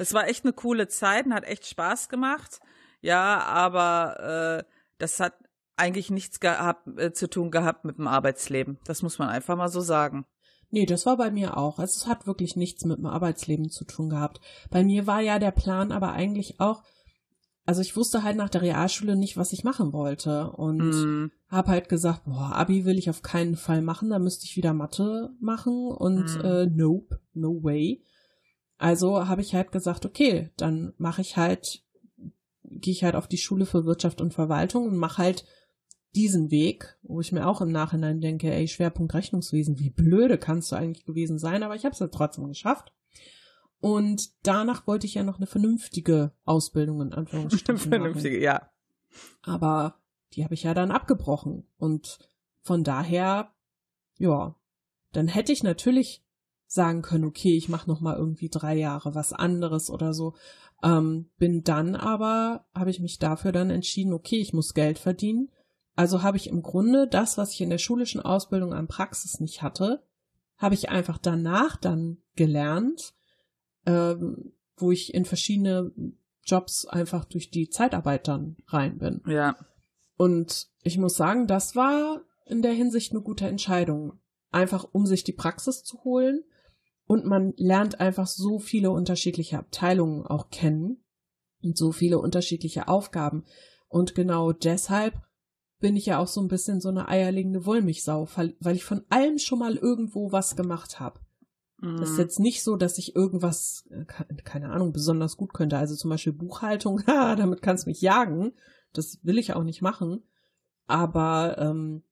[0.00, 2.60] Es war echt eine coole Zeit und hat echt Spaß gemacht.
[3.00, 5.34] Ja, aber äh, das hat
[5.76, 8.78] eigentlich nichts gehabt, äh, zu tun gehabt mit dem Arbeitsleben.
[8.84, 10.26] Das muss man einfach mal so sagen.
[10.70, 11.78] Nee, das war bei mir auch.
[11.78, 14.40] Also es hat wirklich nichts mit dem Arbeitsleben zu tun gehabt.
[14.70, 16.82] Bei mir war ja der Plan aber eigentlich auch,
[17.66, 21.30] also ich wusste halt nach der Realschule nicht, was ich machen wollte und mm.
[21.48, 24.72] habe halt gesagt, boah, Abi will ich auf keinen Fall machen, da müsste ich wieder
[24.72, 26.44] Mathe machen und mm.
[26.44, 28.04] äh, nope, no way.
[28.78, 31.82] Also habe ich halt gesagt, okay, dann mache ich halt,
[32.70, 35.44] gehe ich halt auf die Schule für Wirtschaft und Verwaltung und mache halt
[36.14, 40.72] diesen Weg, wo ich mir auch im Nachhinein denke, ey, Schwerpunkt Rechnungswesen, wie blöde kannst
[40.72, 42.92] du eigentlich gewesen sein, aber ich habe es halt trotzdem geschafft.
[43.80, 48.44] Und danach wollte ich ja noch eine vernünftige Ausbildung in Anführungsstrichen Vernünftige, machen.
[48.44, 48.70] ja.
[49.42, 50.00] Aber
[50.34, 51.66] die habe ich ja dann abgebrochen.
[51.78, 52.18] Und
[52.62, 53.52] von daher,
[54.18, 54.54] ja,
[55.12, 56.22] dann hätte ich natürlich
[56.66, 60.34] sagen können, okay, ich mache noch mal irgendwie drei Jahre was anderes oder so.
[60.82, 65.50] Ähm, bin dann aber, habe ich mich dafür dann entschieden, okay, ich muss Geld verdienen.
[65.94, 69.62] Also habe ich im Grunde das, was ich in der schulischen Ausbildung an Praxis nicht
[69.62, 70.02] hatte,
[70.56, 73.14] habe ich einfach danach dann gelernt
[73.86, 75.92] ähm, wo ich in verschiedene
[76.44, 79.22] Jobs einfach durch die Zeitarbeit dann rein bin.
[79.26, 79.56] Ja.
[80.16, 84.18] Und ich muss sagen, das war in der Hinsicht eine gute Entscheidung.
[84.50, 86.42] Einfach um sich die Praxis zu holen.
[87.10, 91.02] Und man lernt einfach so viele unterschiedliche Abteilungen auch kennen
[91.60, 93.42] und so viele unterschiedliche Aufgaben.
[93.88, 95.20] Und genau deshalb
[95.80, 99.38] bin ich ja auch so ein bisschen so eine eierlegende Wollmilchsau, weil ich von allem
[99.38, 101.18] schon mal irgendwo was gemacht habe.
[101.80, 102.20] Das ist mhm.
[102.20, 104.04] jetzt nicht so, dass ich irgendwas, äh,
[104.44, 105.78] keine Ahnung, besonders gut könnte.
[105.78, 108.52] Also zum Beispiel Buchhaltung, damit kannst du mich jagen.
[108.92, 110.22] Das will ich auch nicht machen.
[110.86, 112.04] Aber ähm,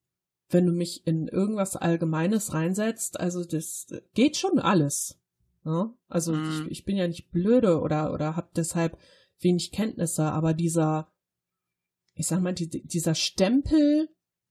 [0.50, 5.18] wenn du mich in irgendwas Allgemeines reinsetzt, also das geht schon alles.
[5.64, 5.84] Ja?
[5.84, 5.94] Ne?
[6.08, 6.66] Also mhm.
[6.66, 8.98] ich, ich, bin ja nicht blöde oder, oder habe deshalb
[9.40, 11.12] wenig Kenntnisse, aber dieser,
[12.14, 14.08] ich sag mal, die, dieser Stempel,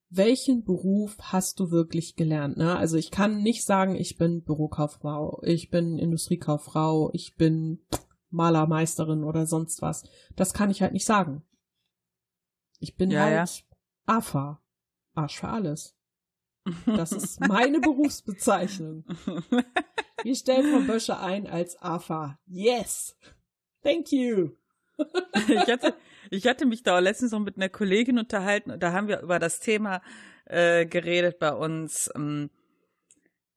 [0.10, 2.58] welchen Beruf hast du wirklich gelernt?
[2.58, 2.78] Ne?
[2.78, 7.80] Also ich kann nicht sagen, ich bin Bürokauffrau, ich bin Industriekauffrau, ich bin
[8.30, 10.04] Malermeisterin oder sonst was.
[10.36, 11.44] Das kann ich halt nicht sagen.
[12.80, 13.66] Ich bin ja, halt ja.
[14.06, 14.62] AFA.
[15.18, 15.96] Arsch für alles.
[16.86, 19.06] Das ist meine Berufsbezeichnung.
[20.24, 22.40] Wir stellen Frau Bösche ein als AFA.
[22.46, 23.18] Yes!
[23.84, 24.52] Thank you!
[25.48, 25.96] ich, hatte,
[26.32, 29.40] ich hatte mich da letztens noch mit einer Kollegin unterhalten und da haben wir über
[29.40, 30.02] das Thema
[30.46, 32.10] äh, geredet bei uns.
[32.16, 32.50] Ähm,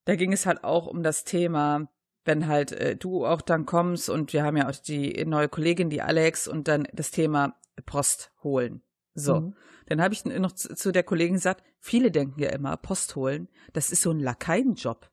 [0.05, 1.89] da ging es halt auch um das Thema,
[2.25, 5.89] wenn halt äh, du auch dann kommst und wir haben ja auch die neue Kollegin,
[5.89, 8.83] die Alex, und dann das Thema Post holen.
[9.15, 9.41] So.
[9.41, 9.57] Mhm.
[9.91, 13.91] Dann habe ich noch zu, der Kollegin gesagt, viele denken ja immer, Post holen, das
[13.91, 15.11] ist so ein Lakaienjob.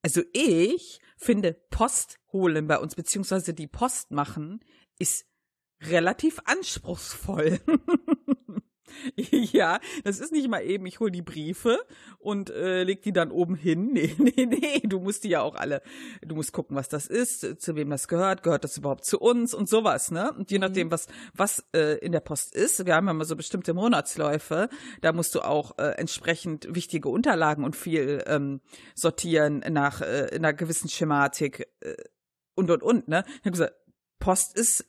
[0.00, 4.64] Also ich finde Post holen bei uns, beziehungsweise die Post machen,
[4.98, 5.26] ist
[5.82, 7.60] relativ anspruchsvoll.
[9.16, 11.78] ja, das ist nicht mal eben, ich hol die Briefe
[12.18, 13.84] und äh, leg die dann oben hin.
[13.94, 15.80] Nee, nee, nee, du musst die ja auch alle,
[16.22, 19.54] du musst gucken, was das ist, zu wem das gehört, gehört das überhaupt zu uns
[19.54, 20.32] und sowas, ne?
[20.32, 20.62] Und je mhm.
[20.62, 24.68] nachdem, was, was äh, in der Post ist, wir haben ja mal so bestimmte Monatsläufe,
[25.00, 28.60] da musst du auch äh, entsprechend wichtige Unterlagen und viel ähm,
[28.94, 31.94] sortieren nach äh, in einer gewissen Schematik äh,
[32.54, 33.24] und und und, ne?
[33.40, 33.74] Ich hab gesagt,
[34.18, 34.86] Post ist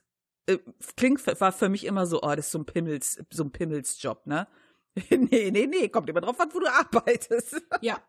[0.47, 0.57] äh,
[0.95, 4.25] klingt war für mich immer so, oh, das ist so ein Pimmels, so ein Pimmelsjob,
[4.27, 4.47] ne?
[5.09, 7.61] nee, nee, nee, kommt immer drauf an, wo du arbeitest.
[7.81, 7.99] ja.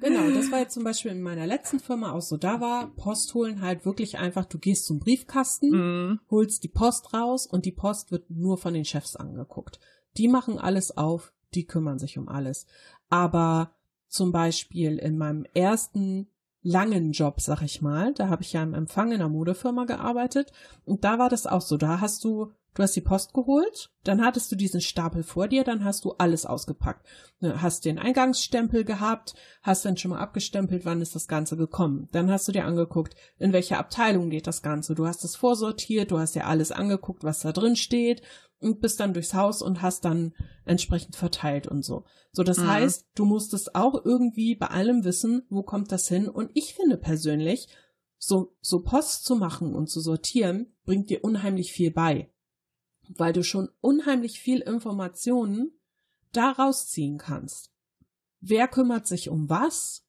[0.00, 2.36] Genau, das war jetzt zum Beispiel in meiner letzten Firma auch so.
[2.36, 6.20] Da war Post holen halt wirklich einfach, du gehst zum Briefkasten, mm.
[6.30, 9.78] holst die Post raus und die Post wird nur von den Chefs angeguckt.
[10.16, 12.66] Die machen alles auf, die kümmern sich um alles.
[13.08, 13.72] Aber
[14.08, 16.28] zum Beispiel in meinem ersten
[16.64, 18.12] langen Job, sag ich mal.
[18.14, 20.50] Da habe ich ja im Empfang in einer Modefirma gearbeitet
[20.84, 21.76] und da war das auch so.
[21.76, 25.64] Da hast du, du hast die Post geholt, dann hattest du diesen Stapel vor dir,
[25.64, 27.06] dann hast du alles ausgepackt.
[27.40, 32.08] Ne, hast den Eingangsstempel gehabt, hast dann schon mal abgestempelt, wann ist das Ganze gekommen.
[32.12, 34.94] Dann hast du dir angeguckt, in welche Abteilung geht das Ganze.
[34.94, 38.22] Du hast es vorsortiert, du hast dir alles angeguckt, was da drin steht
[38.60, 40.34] und bist dann durchs Haus und hast dann
[40.64, 42.04] entsprechend verteilt und so.
[42.32, 42.68] So, das mhm.
[42.68, 46.28] heißt, du musstest auch irgendwie bei allem wissen, wo kommt das hin.
[46.28, 47.68] Und ich finde persönlich,
[48.18, 52.30] so, so Post zu machen und zu sortieren, bringt dir unheimlich viel bei.
[53.08, 55.72] Weil du schon unheimlich viel Informationen
[56.32, 57.70] daraus ziehen kannst.
[58.40, 60.04] Wer kümmert sich um was?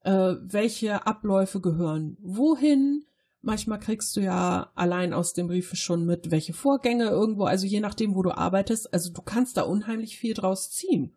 [0.00, 3.04] Äh, welche Abläufe gehören wohin?
[3.40, 7.80] Manchmal kriegst du ja allein aus dem Brief schon mit, welche Vorgänge irgendwo, also je
[7.80, 11.14] nachdem, wo du arbeitest, also du kannst da unheimlich viel draus ziehen.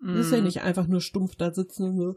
[0.00, 0.14] Mm.
[0.14, 0.44] Das ist ja mhm.
[0.44, 2.16] nicht einfach nur stumpf da sitzen und so,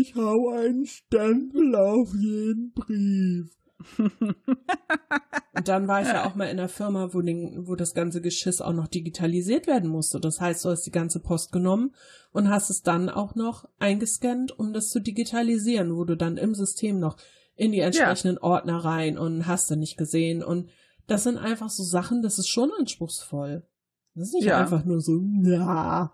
[0.00, 3.57] ich hau einen Stempel auf jeden Brief.
[3.98, 8.20] Und dann war ich ja auch mal in einer Firma, wo, den, wo das ganze
[8.20, 10.20] Geschiss auch noch digitalisiert werden musste.
[10.20, 11.94] Das heißt, du hast die ganze Post genommen
[12.32, 16.54] und hast es dann auch noch eingescannt, um das zu digitalisieren, wo du dann im
[16.54, 17.16] System noch
[17.56, 18.42] in die entsprechenden ja.
[18.42, 20.42] Ordner rein und hast du nicht gesehen.
[20.44, 20.70] Und
[21.06, 23.66] das sind einfach so Sachen, das ist schon anspruchsvoll.
[24.14, 24.58] Das ist nicht ja.
[24.58, 26.12] einfach nur so, ja,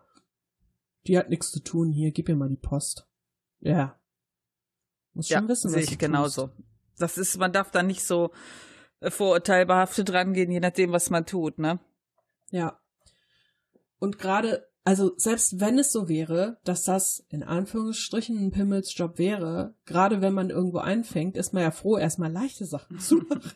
[1.07, 3.07] die hat nichts zu tun hier, gib mir mal die Post.
[3.61, 3.99] Ja.
[5.13, 6.51] Muss schon ja, wissen, was sehe ich genauso.
[6.99, 8.31] Das ist, man darf da nicht so
[9.01, 11.79] äh, vorurteilbehaftet rangehen, je nachdem, was man tut, ne?
[12.51, 12.81] Ja.
[13.99, 19.75] Und gerade, also selbst wenn es so wäre, dass das in Anführungsstrichen ein Pimmelsjob wäre,
[19.87, 23.53] gerade wenn man irgendwo einfängt, ist man ja froh, erstmal leichte Sachen zu machen.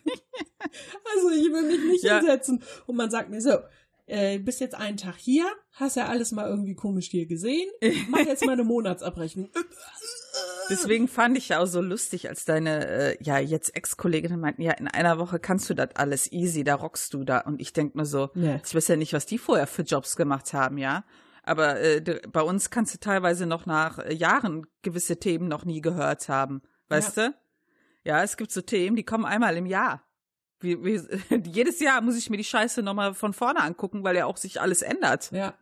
[1.14, 2.18] also ich will mich nicht ja.
[2.18, 3.58] hinsetzen und man sagt mir so,
[4.06, 7.70] äh, bist jetzt einen Tag hier, hast ja alles mal irgendwie komisch hier gesehen,
[8.08, 9.50] mach jetzt mal eine Monatsabrechnung.
[10.70, 14.72] Deswegen fand ich ja auch so lustig, als deine, äh, ja, jetzt Ex-Kolleginnen meinten, ja,
[14.72, 17.40] in einer Woche kannst du das alles easy, da rockst du da.
[17.40, 18.60] Und ich denk mir so, nee.
[18.64, 21.04] ich weiß ja nicht, was die vorher für Jobs gemacht haben, ja.
[21.42, 25.80] Aber äh, bei uns kannst du teilweise noch nach äh, Jahren gewisse Themen noch nie
[25.80, 26.62] gehört haben.
[26.88, 27.28] Weißt ja.
[27.28, 27.34] du?
[28.04, 30.02] Ja, es gibt so Themen, die kommen einmal im Jahr.
[30.60, 31.00] Wie, wie,
[31.50, 34.60] jedes Jahr muss ich mir die Scheiße nochmal von vorne angucken, weil ja auch sich
[34.60, 35.30] alles ändert.
[35.30, 35.54] Ja.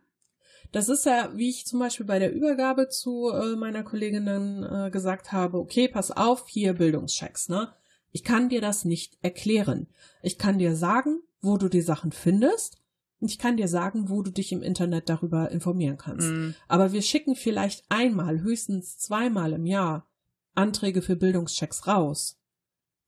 [0.71, 4.27] Das ist ja, wie ich zum Beispiel bei der Übergabe zu äh, meiner Kollegin
[4.63, 7.73] äh, gesagt habe, okay, pass auf, hier Bildungschecks, ne?
[8.11, 9.87] Ich kann dir das nicht erklären.
[10.21, 12.77] Ich kann dir sagen, wo du die Sachen findest.
[13.19, 16.27] Und ich kann dir sagen, wo du dich im Internet darüber informieren kannst.
[16.27, 16.51] Mm.
[16.67, 20.07] Aber wir schicken vielleicht einmal, höchstens zweimal im Jahr
[20.53, 22.39] Anträge für Bildungschecks raus.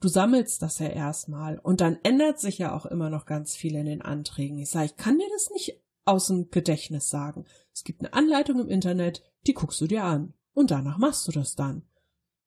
[0.01, 3.75] Du sammelst das ja erstmal und dann ändert sich ja auch immer noch ganz viel
[3.75, 4.57] in den Anträgen.
[4.57, 7.45] Ich sage, ich kann dir das nicht aus dem Gedächtnis sagen.
[7.73, 10.33] Es gibt eine Anleitung im Internet, die guckst du dir an.
[10.53, 11.83] Und danach machst du das dann.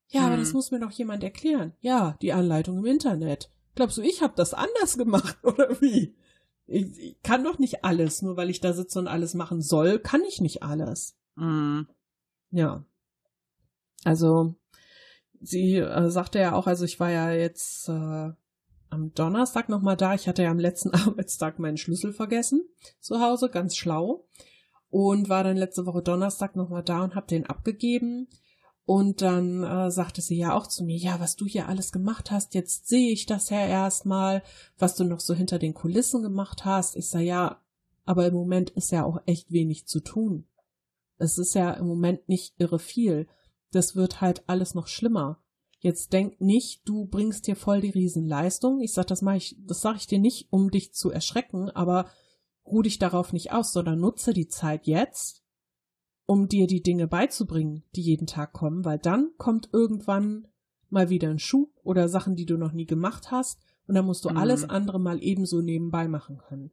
[0.09, 0.27] Ja, hm.
[0.27, 0.53] aber das hm.
[0.53, 1.73] muss mir doch jemand erklären.
[1.79, 3.49] Ja, die Anleitung im Internet.
[3.75, 6.15] Glaubst du, ich habe das anders gemacht oder wie?
[6.65, 9.99] Ich, ich, kann doch nicht alles, nur weil ich da sitze und alles machen soll,
[9.99, 11.17] kann ich nicht alles.
[11.35, 11.87] Hm.
[12.51, 12.85] Ja.
[14.03, 14.55] Also,
[15.41, 18.31] sie äh, sagte ja auch, also ich war ja jetzt äh,
[18.93, 20.13] am Donnerstag nochmal da.
[20.13, 22.61] Ich hatte ja am letzten Arbeitstag meinen Schlüssel vergessen
[22.99, 24.25] zu Hause, ganz schlau.
[24.89, 28.27] Und war dann letzte Woche Donnerstag nochmal da und hab den abgegeben.
[28.85, 32.31] Und dann äh, sagte sie ja auch zu mir, ja, was du hier alles gemacht
[32.31, 34.43] hast, jetzt sehe ich das ja erstmal,
[34.77, 36.95] was du noch so hinter den Kulissen gemacht hast.
[36.97, 37.61] Ich sage, ja,
[38.05, 40.47] aber im Moment ist ja auch echt wenig zu tun.
[41.17, 43.27] Es ist ja im Moment nicht irre viel.
[43.71, 45.39] Das wird halt alles noch schlimmer.
[45.83, 48.79] Jetzt denk nicht, du bringst dir voll die Riesenleistung.
[48.79, 52.09] Ich sag, das mache ich, das sage ich dir nicht, um dich zu erschrecken, aber
[52.65, 55.43] ruh dich darauf nicht aus, sondern nutze die Zeit jetzt,
[56.25, 60.47] um dir die Dinge beizubringen, die jeden Tag kommen, weil dann kommt irgendwann
[60.87, 64.23] mal wieder ein Schub oder Sachen, die du noch nie gemacht hast, und dann musst
[64.23, 64.37] du mhm.
[64.37, 66.71] alles andere mal ebenso nebenbei machen können.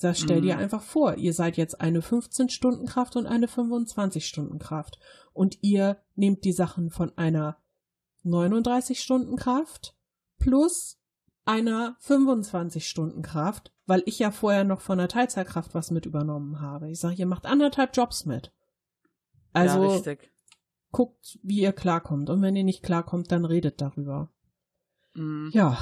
[0.00, 0.62] Das stell dir mhm.
[0.62, 4.98] einfach vor, ihr seid jetzt eine 15-Stunden-Kraft und eine 25-Stunden-Kraft.
[5.32, 7.61] Und ihr nehmt die Sachen von einer
[8.22, 9.96] 39 Stunden Kraft
[10.38, 10.98] plus
[11.44, 16.60] einer 25 Stunden Kraft, weil ich ja vorher noch von der Teilzeitkraft was mit übernommen
[16.60, 16.90] habe.
[16.90, 18.52] Ich sage, ihr macht anderthalb Jobs mit.
[19.52, 20.16] Also ja,
[20.92, 22.30] guckt, wie ihr klarkommt.
[22.30, 24.30] Und wenn ihr nicht klarkommt, dann redet darüber.
[25.14, 25.50] Mhm.
[25.52, 25.78] Ja.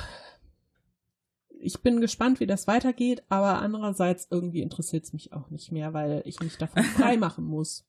[1.62, 5.92] Ich bin gespannt, wie das weitergeht, aber andererseits irgendwie interessiert es mich auch nicht mehr,
[5.92, 7.86] weil ich mich davon frei machen muss.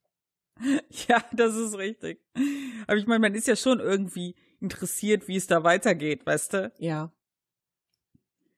[1.07, 2.21] Ja, das ist richtig.
[2.87, 6.71] Aber ich meine, man ist ja schon irgendwie interessiert, wie es da weitergeht, weißt du?
[6.77, 7.11] Ja.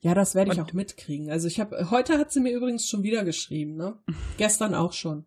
[0.02, 1.30] Ja, das werde ich Und, auch mitkriegen.
[1.30, 3.98] Also ich habe, heute hat sie mir übrigens schon wieder geschrieben, ne?
[4.38, 5.26] Gestern auch schon.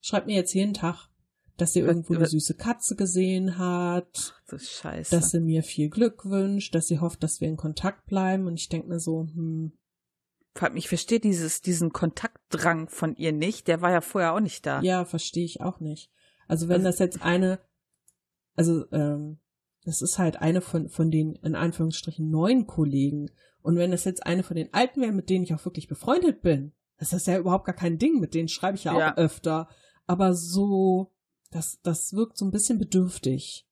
[0.00, 1.08] Schreibt mir jetzt jeden Tag,
[1.56, 4.34] dass sie irgendwo eine süße Katze gesehen hat.
[4.34, 5.14] Ach, das ist scheiße.
[5.14, 8.46] Dass sie mir viel Glück wünscht, dass sie hofft, dass wir in Kontakt bleiben.
[8.46, 9.72] Und ich denke mir so, hm,
[10.74, 13.68] ich verstehe dieses, diesen Kontaktdrang von ihr nicht.
[13.68, 14.80] Der war ja vorher auch nicht da.
[14.80, 16.10] Ja, verstehe ich auch nicht.
[16.48, 17.60] Also wenn also, das jetzt eine,
[18.54, 19.38] also ähm,
[19.84, 23.30] das ist halt eine von, von den in Anführungsstrichen neuen Kollegen.
[23.62, 26.42] Und wenn das jetzt eine von den alten wäre, mit denen ich auch wirklich befreundet
[26.42, 28.20] bin, das ist ja überhaupt gar kein Ding.
[28.20, 29.16] Mit denen schreibe ich ja auch ja.
[29.16, 29.68] öfter.
[30.06, 31.12] Aber so,
[31.50, 33.66] das, das wirkt so ein bisschen bedürftig.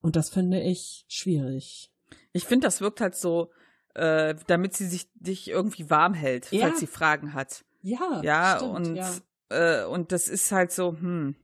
[0.00, 1.92] Und das finde ich schwierig.
[2.32, 3.50] Ich finde, das wirkt halt so,
[3.94, 6.66] äh, damit sie sich dich irgendwie warm hält, ja.
[6.66, 7.64] falls sie Fragen hat.
[7.82, 9.10] Ja, ja stimmt, und ja.
[9.50, 11.36] Äh, und das ist halt so, hm,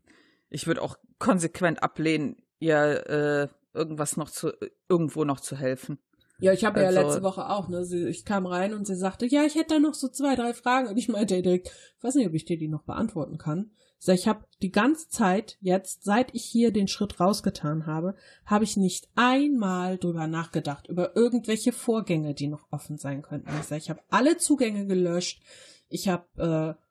[0.50, 4.52] ich würde auch konsequent ablehnen, ihr äh, irgendwas noch zu
[4.88, 5.98] irgendwo noch zu helfen.
[6.38, 7.85] Ja, ich habe also, ja letzte Woche auch, ne?
[7.85, 10.53] Sie, ich kam rein und sie sagte, ja, ich hätte da noch so zwei, drei
[10.53, 10.88] Fragen.
[10.88, 13.70] Und ich meinte direkt, ich weiß nicht, ob ich dir die noch beantworten kann.
[13.99, 18.16] Ich, sag, ich habe die ganze Zeit jetzt, seit ich hier den Schritt rausgetan habe,
[18.44, 23.51] habe ich nicht einmal drüber nachgedacht, über irgendwelche Vorgänge, die noch offen sein könnten.
[23.61, 25.42] Ich, sag, ich habe alle Zugänge gelöscht.
[25.88, 26.85] Ich habe äh,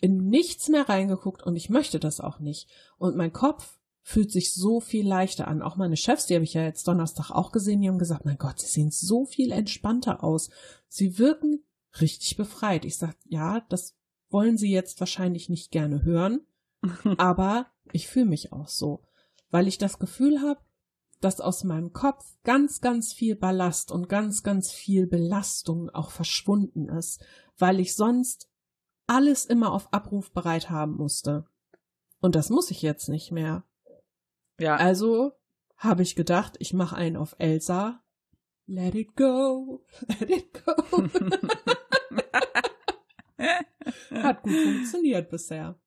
[0.00, 2.68] in nichts mehr reingeguckt und ich möchte das auch nicht.
[2.98, 5.62] Und mein Kopf fühlt sich so viel leichter an.
[5.62, 8.36] Auch meine Chefs, die habe ich ja jetzt Donnerstag auch gesehen, die haben gesagt, mein
[8.36, 10.50] Gott, sie sehen so viel entspannter aus.
[10.88, 11.64] Sie wirken
[12.00, 12.84] richtig befreit.
[12.84, 13.96] Ich sage, ja, das
[14.28, 16.46] wollen sie jetzt wahrscheinlich nicht gerne hören,
[17.16, 19.02] aber ich fühle mich auch so,
[19.50, 20.60] weil ich das Gefühl habe,
[21.20, 26.90] dass aus meinem Kopf ganz, ganz viel Ballast und ganz, ganz viel Belastung auch verschwunden
[26.90, 27.24] ist,
[27.56, 28.50] weil ich sonst
[29.06, 31.46] alles immer auf Abruf bereit haben musste.
[32.20, 33.64] Und das muss ich jetzt nicht mehr.
[34.58, 34.76] Ja.
[34.76, 35.32] Also
[35.76, 38.02] habe ich gedacht, ich mache einen auf Elsa.
[38.66, 39.84] Let it go,
[40.20, 40.72] let it go.
[44.22, 45.78] Hat gut funktioniert bisher.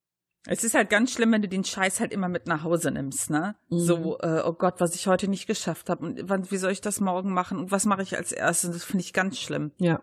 [0.50, 3.30] Es ist halt ganz schlimm, wenn du den Scheiß halt immer mit nach Hause nimmst,
[3.30, 3.56] ne?
[3.70, 3.80] Mhm.
[3.80, 6.80] So, äh, oh Gott, was ich heute nicht geschafft habe und wann, wie soll ich
[6.80, 8.72] das morgen machen und was mache ich als erstes?
[8.72, 9.72] Das finde ich ganz schlimm.
[9.78, 10.02] Ja.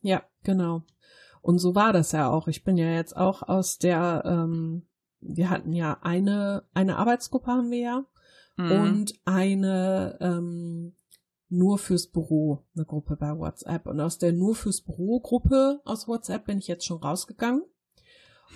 [0.00, 0.82] Ja, genau.
[1.40, 2.46] Und so war das ja auch.
[2.46, 4.86] Ich bin ja jetzt auch aus der ähm,
[5.20, 8.04] wir hatten ja eine, eine Arbeitsgruppe haben wir ja
[8.56, 8.72] mhm.
[8.72, 10.94] und eine ähm,
[11.48, 13.86] nur fürs Büro, eine Gruppe bei WhatsApp.
[13.86, 17.62] Und aus der nur fürs Büro Gruppe aus WhatsApp bin ich jetzt schon rausgegangen.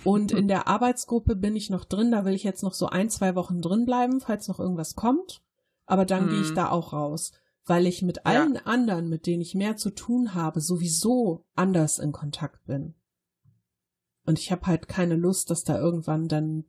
[0.03, 3.09] Und in der Arbeitsgruppe bin ich noch drin, da will ich jetzt noch so ein,
[3.09, 5.41] zwei Wochen drin bleiben, falls noch irgendwas kommt.
[5.85, 6.29] Aber dann mhm.
[6.29, 6.55] gehe ich mhm.
[6.55, 7.31] da auch raus,
[7.65, 8.61] weil ich mit allen ja.
[8.65, 12.95] anderen, mit denen ich mehr zu tun habe, sowieso anders in Kontakt bin.
[14.25, 16.65] Und ich habe halt keine Lust, dass da irgendwann dann,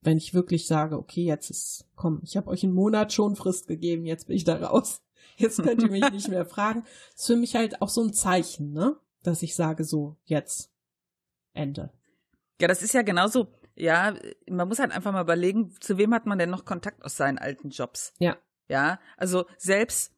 [0.00, 3.66] wenn ich wirklich sage, okay, jetzt ist, komm, ich habe euch einen Monat schon Frist
[3.68, 5.00] gegeben, jetzt bin ich da raus.
[5.36, 6.84] Jetzt könnt ihr mich nicht mehr fragen.
[7.12, 9.00] Das ist für mich halt auch so ein Zeichen, ne?
[9.22, 10.70] Dass ich sage so, jetzt
[11.54, 11.92] Ende.
[12.60, 13.48] Ja, das ist ja genauso.
[13.74, 14.14] Ja,
[14.48, 17.38] man muss halt einfach mal überlegen, zu wem hat man denn noch Kontakt aus seinen
[17.38, 18.12] alten Jobs?
[18.18, 18.36] Ja.
[18.68, 20.12] Ja, also selbst,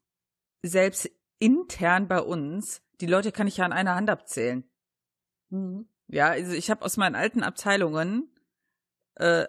[0.63, 4.69] selbst intern bei uns, die Leute kann ich ja an einer Hand abzählen.
[5.51, 5.89] Mhm.
[6.09, 8.31] Ja, also ich habe aus meinen alten Abteilungen
[9.17, 9.47] äh,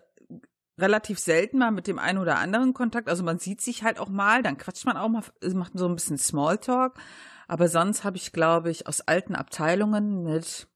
[0.78, 3.10] relativ selten mal mit dem einen oder anderen Kontakt.
[3.10, 5.96] Also man sieht sich halt auch mal, dann quatscht man auch mal, macht so ein
[5.96, 7.00] bisschen Smalltalk.
[7.48, 10.68] Aber sonst habe ich, glaube ich, aus alten Abteilungen mit,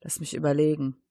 [0.00, 1.02] lass mich überlegen,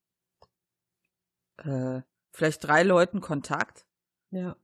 [1.58, 2.02] äh,
[2.32, 3.86] vielleicht drei Leuten Kontakt.
[4.32, 4.56] Ja.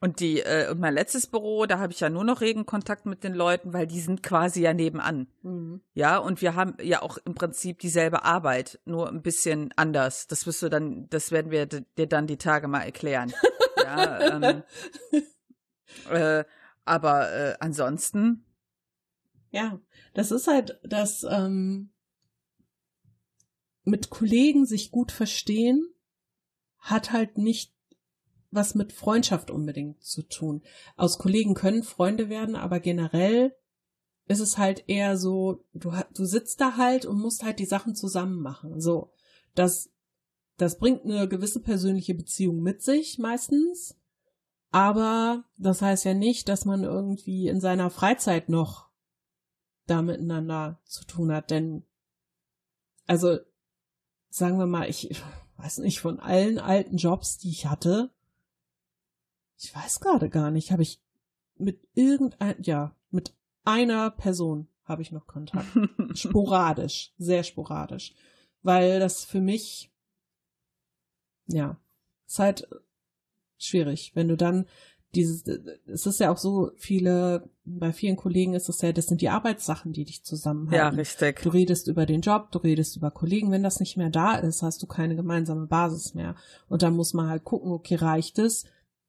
[0.00, 3.04] Und die, äh, und mein letztes Büro, da habe ich ja nur noch regen Kontakt
[3.04, 5.26] mit den Leuten, weil die sind quasi ja nebenan.
[5.42, 5.80] Mhm.
[5.94, 10.28] Ja, und wir haben ja auch im Prinzip dieselbe Arbeit, nur ein bisschen anders.
[10.28, 13.32] Das wirst du dann, das werden wir dir dann die Tage mal erklären.
[13.76, 14.62] ja, ähm,
[16.10, 16.44] äh,
[16.84, 18.44] aber äh, ansonsten.
[19.50, 19.80] Ja,
[20.14, 21.90] das ist halt das ähm,
[23.82, 25.92] mit Kollegen sich gut verstehen,
[26.78, 27.72] hat halt nicht
[28.50, 30.62] was mit Freundschaft unbedingt zu tun.
[30.96, 33.54] Aus Kollegen können Freunde werden, aber generell
[34.26, 37.94] ist es halt eher so, du, du sitzt da halt und musst halt die Sachen
[37.94, 38.80] zusammen machen.
[38.80, 39.12] So,
[39.54, 39.90] das,
[40.56, 43.96] das bringt eine gewisse persönliche Beziehung mit sich meistens.
[44.70, 48.88] Aber das heißt ja nicht, dass man irgendwie in seiner Freizeit noch
[49.86, 51.84] da miteinander zu tun hat, denn,
[53.06, 53.38] also,
[54.28, 55.22] sagen wir mal, ich
[55.56, 58.12] weiß nicht, von allen alten Jobs, die ich hatte,
[59.58, 61.00] ich weiß gerade gar nicht, habe ich
[61.56, 65.66] mit irgendein, ja, mit einer Person habe ich noch Kontakt.
[66.14, 68.14] sporadisch, sehr sporadisch.
[68.62, 69.90] Weil das für mich,
[71.46, 71.78] ja,
[72.26, 72.68] ist halt
[73.58, 74.66] schwierig, wenn du dann
[75.14, 75.44] dieses,
[75.86, 79.30] es ist ja auch so viele, bei vielen Kollegen ist es ja, das sind die
[79.30, 80.76] Arbeitssachen, die dich zusammenhalten.
[80.76, 81.40] Ja, richtig.
[81.40, 83.50] Du redest über den Job, du redest über Kollegen.
[83.50, 86.36] Wenn das nicht mehr da ist, hast du keine gemeinsame Basis mehr.
[86.68, 88.64] Und dann muss man halt gucken, okay, reicht es?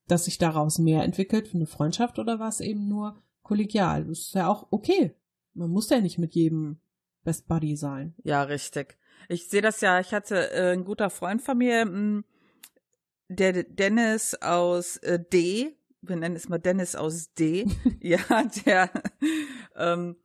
[0.10, 4.06] Dass sich daraus mehr entwickelt für eine Freundschaft oder war es eben nur kollegial?
[4.06, 5.16] Das ist ja auch okay.
[5.54, 6.80] Man muss ja nicht mit jedem
[7.24, 8.16] Best Buddy sein.
[8.24, 8.98] Ja, richtig.
[9.28, 12.26] Ich sehe das ja, ich hatte äh, ein guter Freund von mir, mh, hm,
[13.28, 17.68] der Dennis aus äh, D, wir nennen es mal Dennis aus D,
[18.02, 18.20] ja,
[18.66, 18.90] der,
[19.76, 20.16] ähm,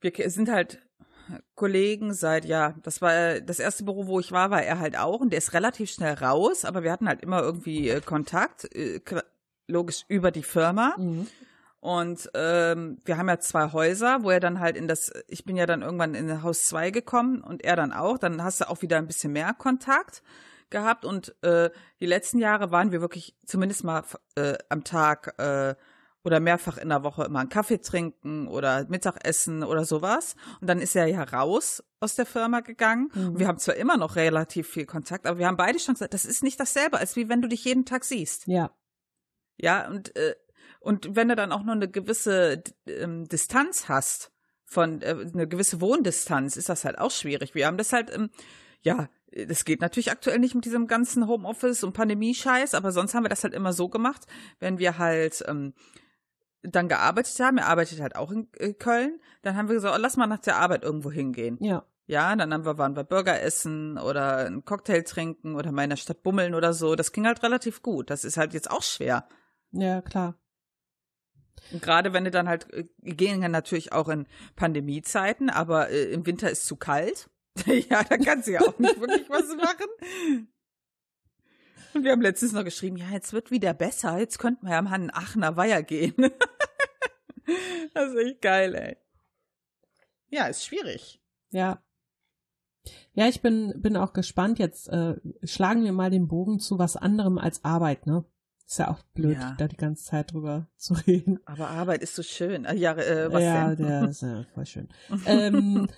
[0.00, 0.85] wir sind halt
[1.54, 5.20] Kollegen seit, ja, das war das erste Büro, wo ich war, war er halt auch
[5.20, 9.00] und der ist relativ schnell raus, aber wir hatten halt immer irgendwie äh, Kontakt, äh,
[9.66, 10.94] logisch über die Firma.
[10.98, 11.26] Mhm.
[11.80, 15.56] Und ähm, wir haben ja zwei Häuser, wo er dann halt in das, ich bin
[15.56, 18.18] ja dann irgendwann in Haus zwei gekommen und er dann auch.
[18.18, 20.22] Dann hast du auch wieder ein bisschen mehr Kontakt
[20.70, 21.04] gehabt.
[21.04, 24.02] Und äh, die letzten Jahre waren wir wirklich zumindest mal
[24.34, 25.76] äh, am Tag äh,
[26.26, 30.34] oder mehrfach in der Woche immer einen Kaffee trinken oder Mittagessen oder sowas.
[30.60, 33.10] Und dann ist er ja raus aus der Firma gegangen.
[33.14, 33.38] Mhm.
[33.38, 36.24] wir haben zwar immer noch relativ viel Kontakt, aber wir haben beide schon gesagt, das
[36.24, 38.48] ist nicht dasselbe, als wie wenn du dich jeden Tag siehst.
[38.48, 38.72] Ja.
[39.56, 40.34] Ja, und, äh,
[40.80, 44.32] und wenn du dann auch nur eine gewisse ähm, Distanz hast,
[44.64, 47.54] von äh, eine gewisse Wohndistanz, ist das halt auch schwierig.
[47.54, 48.30] Wir haben das halt, ähm,
[48.80, 49.08] ja,
[49.46, 53.28] das geht natürlich aktuell nicht mit diesem ganzen Homeoffice und Pandemie-Scheiß, aber sonst haben wir
[53.28, 54.26] das halt immer so gemacht,
[54.58, 55.72] wenn wir halt ähm,
[56.68, 60.00] dann gearbeitet haben, er arbeitet halt auch in äh, Köln, dann haben wir gesagt, oh,
[60.00, 61.58] lass mal nach der Arbeit irgendwo hingehen.
[61.60, 61.84] Ja.
[62.08, 65.90] Ja, dann haben wir, waren wir Burger essen oder einen Cocktail trinken oder mal in
[65.90, 66.94] der Stadt bummeln oder so.
[66.94, 68.10] Das ging halt relativ gut.
[68.10, 69.26] Das ist halt jetzt auch schwer.
[69.72, 70.38] Ja, klar.
[71.72, 76.04] Und gerade wenn du dann halt, äh, gehen ja natürlich auch in Pandemiezeiten, aber äh,
[76.12, 77.28] im Winter ist zu kalt.
[77.66, 80.48] ja, da kannst du ja auch nicht wirklich was machen.
[81.94, 84.82] Und wir haben letztens noch geschrieben, ja, jetzt wird wieder besser, jetzt könnten wir ja
[84.82, 86.14] mal in Aachener Weiher gehen.
[87.94, 88.96] das ist echt geil, ey.
[90.28, 91.20] Ja, ist schwierig.
[91.50, 91.82] Ja.
[93.12, 94.58] Ja, ich bin, bin auch gespannt.
[94.58, 98.24] Jetzt äh, schlagen wir mal den Bogen zu was anderem als Arbeit, ne?
[98.66, 99.54] Ist ja auch blöd, ja.
[99.58, 101.38] da die ganze Zeit drüber zu reden.
[101.46, 102.66] Aber Arbeit ist so schön.
[102.66, 103.86] Ah, ja, äh, was ja, denn?
[103.86, 104.88] der ist ja voll schön.
[105.26, 105.88] ähm,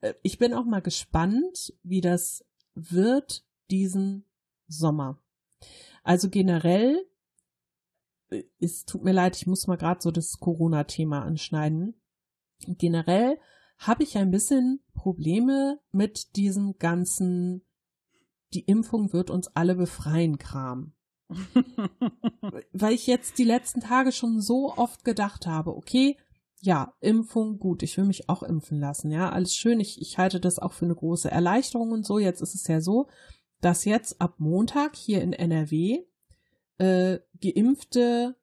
[0.00, 4.24] äh, ich bin auch mal gespannt, wie das wird diesen
[4.68, 5.18] Sommer.
[6.02, 7.02] Also generell, äh,
[8.58, 12.00] es tut mir leid, ich muss mal gerade so das Corona-Thema anschneiden.
[12.66, 13.38] Generell
[13.78, 17.64] habe ich ein bisschen Probleme mit diesem ganzen,
[18.54, 20.94] die Impfung wird uns alle befreien, Kram.
[22.72, 26.16] Weil ich jetzt die letzten Tage schon so oft gedacht habe, okay,
[26.60, 30.40] ja, Impfung, gut, ich will mich auch impfen lassen, ja, alles schön, ich, ich halte
[30.40, 32.18] das auch für eine große Erleichterung und so.
[32.18, 33.08] Jetzt ist es ja so,
[33.60, 36.04] dass jetzt ab Montag hier in NRW
[36.78, 38.36] äh, geimpfte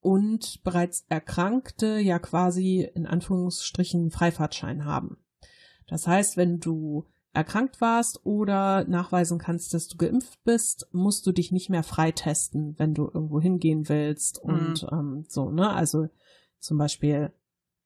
[0.00, 5.18] und bereits Erkrankte ja quasi in Anführungsstrichen Freifahrtschein haben.
[5.88, 11.32] Das heißt, wenn du erkrankt warst oder nachweisen kannst, dass du geimpft bist, musst du
[11.32, 14.88] dich nicht mehr freitesten, wenn du irgendwo hingehen willst und mhm.
[14.92, 15.70] ähm, so, ne?
[15.70, 16.08] Also
[16.58, 17.32] zum Beispiel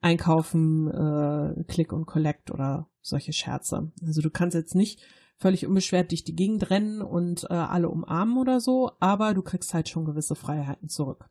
[0.00, 3.92] einkaufen, äh, Click und Collect oder solche Scherze.
[4.06, 5.02] Also du kannst jetzt nicht
[5.40, 9.72] völlig unbeschwert dich die Gegend rennen und äh, alle umarmen oder so, aber du kriegst
[9.72, 11.30] halt schon gewisse Freiheiten zurück.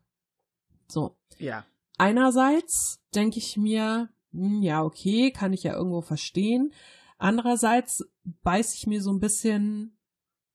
[0.88, 1.16] So.
[1.38, 1.64] Ja.
[1.96, 6.72] Einerseits denke ich mir, hm, ja, okay, kann ich ja irgendwo verstehen.
[7.18, 8.04] Andererseits
[8.42, 9.96] beiß ich mir so ein bisschen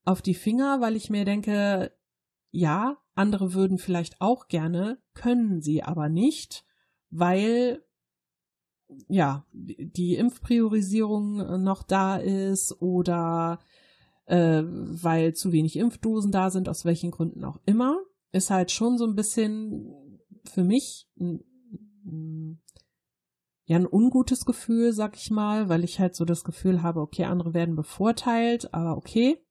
[0.04, 1.96] auf die Finger, weil ich mir denke,
[2.52, 6.66] ja, andere würden vielleicht auch gerne, können sie aber nicht,
[7.10, 7.86] weil
[9.08, 13.60] ja, die Impfpriorisierung noch da ist oder
[14.26, 18.00] äh, weil zu wenig Impfdosen da sind, aus welchen Gründen auch immer,
[18.32, 21.08] ist halt schon so ein bisschen für mich
[23.66, 27.26] ja ein ungutes Gefühl, sag ich mal, weil ich halt so das Gefühl habe, okay,
[27.26, 29.44] andere werden bevorteilt, aber okay.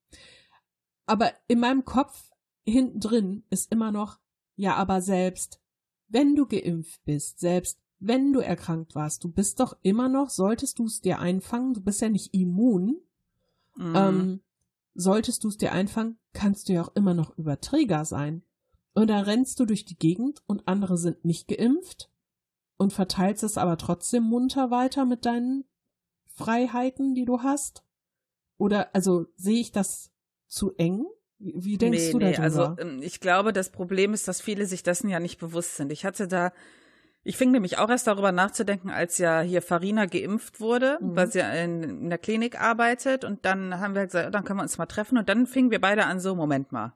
[1.06, 2.30] Aber in meinem Kopf
[2.64, 4.18] hinten drin ist immer noch,
[4.56, 5.60] ja, aber selbst
[6.08, 10.78] wenn du geimpft bist, selbst wenn du erkrankt warst, du bist doch immer noch, solltest
[10.78, 13.00] du es dir einfangen, du bist ja nicht immun,
[13.76, 13.94] mhm.
[13.96, 14.40] ähm,
[14.94, 18.42] solltest du es dir einfangen, kannst du ja auch immer noch Überträger sein.
[18.94, 22.10] Und da rennst du durch die Gegend und andere sind nicht geimpft
[22.76, 25.64] und verteilst es aber trotzdem munter weiter mit deinen
[26.26, 27.84] Freiheiten, die du hast?
[28.56, 30.12] Oder also sehe ich das
[30.46, 31.06] zu eng?
[31.38, 32.42] Wie denkst nee, du nee, darüber?
[32.42, 35.90] Also ähm, ich glaube, das Problem ist, dass viele sich dessen ja nicht bewusst sind.
[35.90, 36.52] Ich hatte da,
[37.24, 41.16] ich fing nämlich auch erst darüber nachzudenken, als ja hier Farina geimpft wurde, mhm.
[41.16, 43.24] weil sie in, in, der Klinik arbeitet.
[43.24, 45.18] Und dann haben wir gesagt, dann können wir uns mal treffen.
[45.18, 46.92] Und dann fingen wir beide an, so, Moment mal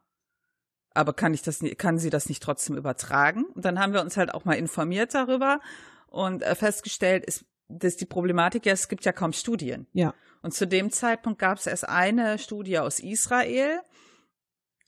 [0.99, 3.45] aber kann ich das, kann sie das nicht trotzdem übertragen?
[3.55, 5.61] Und dann haben wir uns halt auch mal informiert darüber
[6.09, 9.87] und äh, festgestellt, ist, dass die Problematik ja, es gibt ja kaum Studien.
[9.93, 10.13] Ja.
[10.43, 13.81] Und zu dem Zeitpunkt gab es erst eine Studie aus Israel,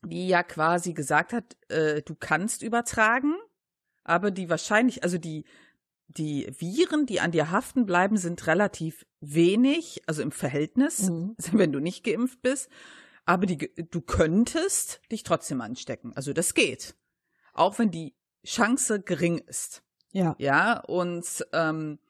[0.03, 3.37] die ja quasi gesagt hat, äh, du kannst übertragen,
[4.11, 5.45] aber die wahrscheinlich, also die,
[6.09, 11.37] die Viren, die an dir haften bleiben, sind relativ wenig, also im Verhältnis, mhm.
[11.53, 12.69] wenn du nicht geimpft bist
[13.31, 16.13] aber die, du könntest dich trotzdem anstecken.
[16.17, 16.97] Also das geht.
[17.53, 19.85] Auch wenn die Chance gering ist.
[20.11, 20.35] Ja.
[20.39, 22.01] Ja, und ähm,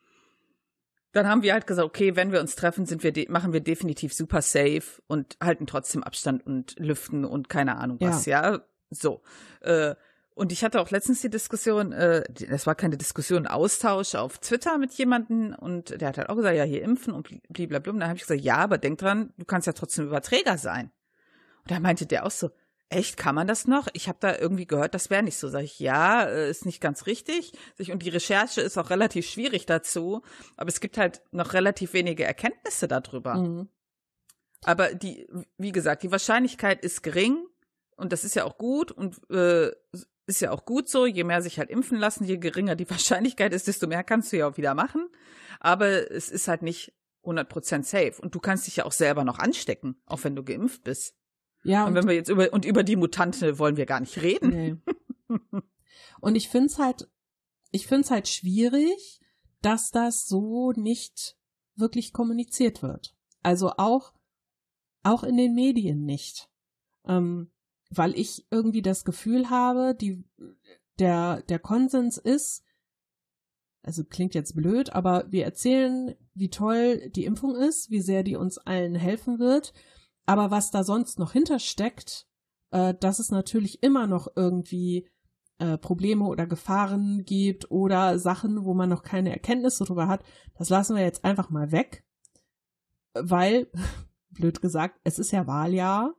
[1.12, 4.14] dann haben wir halt gesagt, okay, wenn wir uns treffen, sind wir machen wir definitiv
[4.14, 8.52] super safe und halten trotzdem Abstand und lüften und keine Ahnung was, ja.
[8.52, 8.60] ja?
[8.88, 9.20] So.
[9.60, 9.96] Äh,
[10.40, 14.78] und ich hatte auch letztens die Diskussion, äh, das war keine Diskussion, Austausch auf Twitter
[14.78, 17.92] mit jemandem und der hat halt auch gesagt, ja, hier impfen und blablabla.
[17.92, 20.92] Und dann habe ich gesagt, ja, aber denk dran, du kannst ja trotzdem Überträger sein.
[21.58, 22.48] Und da meinte der auch so,
[22.88, 23.86] echt, kann man das noch?
[23.92, 25.50] Ich habe da irgendwie gehört, das wäre nicht so.
[25.50, 27.52] Sag ich, ja, äh, ist nicht ganz richtig.
[27.92, 30.22] Und die Recherche ist auch relativ schwierig dazu.
[30.56, 33.34] Aber es gibt halt noch relativ wenige Erkenntnisse darüber.
[33.34, 33.68] Mhm.
[34.64, 35.28] Aber die,
[35.58, 37.44] wie gesagt, die Wahrscheinlichkeit ist gering.
[37.96, 38.90] Und das ist ja auch gut.
[38.90, 39.72] Und äh,
[40.30, 41.04] ist ja auch gut so.
[41.04, 44.38] Je mehr sich halt impfen lassen, je geringer die Wahrscheinlichkeit ist, desto mehr kannst du
[44.38, 45.08] ja auch wieder machen.
[45.58, 48.14] Aber es ist halt nicht 100% safe.
[48.22, 51.14] Und du kannst dich ja auch selber noch anstecken, auch wenn du geimpft bist.
[51.62, 51.82] Ja.
[51.82, 54.82] Und, und wenn wir jetzt über, und über die Mutante wollen wir gar nicht reden.
[55.28, 55.36] Nee.
[56.20, 57.10] und ich finde es halt,
[57.70, 59.20] ich finde es halt schwierig,
[59.60, 61.36] dass das so nicht
[61.76, 63.14] wirklich kommuniziert wird.
[63.42, 64.14] Also auch,
[65.02, 66.48] auch in den Medien nicht.
[67.04, 67.50] Ähm,
[67.90, 70.24] weil ich irgendwie das Gefühl habe, die,
[70.98, 72.64] der, der Konsens ist,
[73.82, 78.36] also klingt jetzt blöd, aber wir erzählen, wie toll die Impfung ist, wie sehr die
[78.36, 79.72] uns allen helfen wird.
[80.26, 82.28] Aber was da sonst noch hintersteckt,
[82.70, 85.08] äh, dass es natürlich immer noch irgendwie
[85.58, 90.22] äh, Probleme oder Gefahren gibt oder Sachen, wo man noch keine Erkenntnisse darüber hat,
[90.56, 92.04] das lassen wir jetzt einfach mal weg.
[93.14, 93.70] Weil,
[94.30, 96.14] blöd gesagt, es ist ja Wahljahr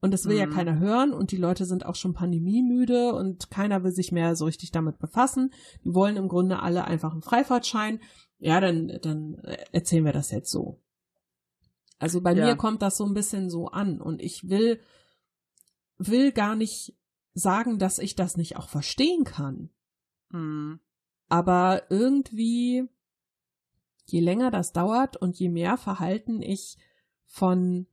[0.00, 0.40] und das will mhm.
[0.40, 4.36] ja keiner hören und die Leute sind auch schon pandemiemüde und keiner will sich mehr
[4.36, 5.52] so richtig damit befassen.
[5.84, 8.00] Die wollen im Grunde alle einfach einen Freifahrtschein.
[8.38, 9.34] Ja, dann, dann
[9.72, 10.80] erzählen wir das jetzt so.
[11.98, 12.46] Also bei ja.
[12.46, 14.80] mir kommt das so ein bisschen so an und ich will,
[15.96, 16.96] will gar nicht
[17.34, 19.70] sagen, dass ich das nicht auch verstehen kann.
[20.30, 20.78] Mhm.
[21.28, 22.88] Aber irgendwie,
[24.04, 26.78] je länger das dauert und je mehr Verhalten ich
[27.26, 27.86] von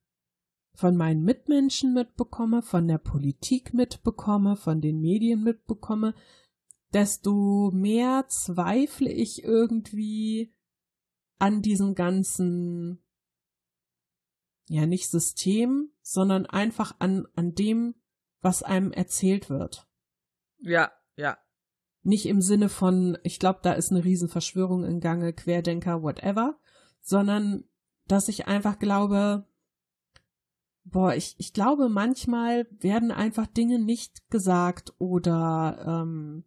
[0.75, 6.13] von meinen Mitmenschen mitbekomme, von der Politik mitbekomme, von den Medien mitbekomme,
[6.93, 10.53] desto mehr zweifle ich irgendwie
[11.39, 13.03] an diesem ganzen,
[14.67, 17.95] ja, nicht System, sondern einfach an, an dem,
[18.41, 19.87] was einem erzählt wird.
[20.59, 21.37] Ja, ja.
[22.03, 26.59] Nicht im Sinne von, ich glaube, da ist eine Riesenverschwörung in Gange, Querdenker, whatever,
[27.01, 27.63] sondern
[28.07, 29.47] dass ich einfach glaube,
[30.85, 36.43] boah, ich, ich glaube, manchmal werden einfach Dinge nicht gesagt oder ähm,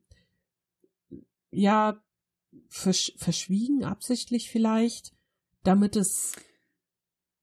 [1.51, 2.01] ja,
[2.69, 5.13] versch verschwiegen, absichtlich vielleicht,
[5.65, 6.35] damit es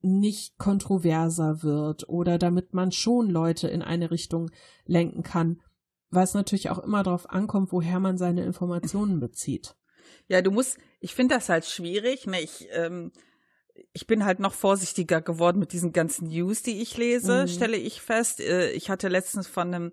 [0.01, 4.51] nicht kontroverser wird oder damit man schon Leute in eine Richtung
[4.85, 5.61] lenken kann,
[6.11, 9.75] weil es natürlich auch immer darauf ankommt, woher man seine Informationen bezieht.
[10.27, 12.41] Ja, du musst, ich finde das halt schwierig, ne?
[12.41, 13.11] Ich ähm,
[13.93, 17.47] ich bin halt noch vorsichtiger geworden mit diesen ganzen News, die ich lese, mhm.
[17.47, 18.39] stelle ich fest.
[18.39, 19.91] Äh, ich hatte letztens von einem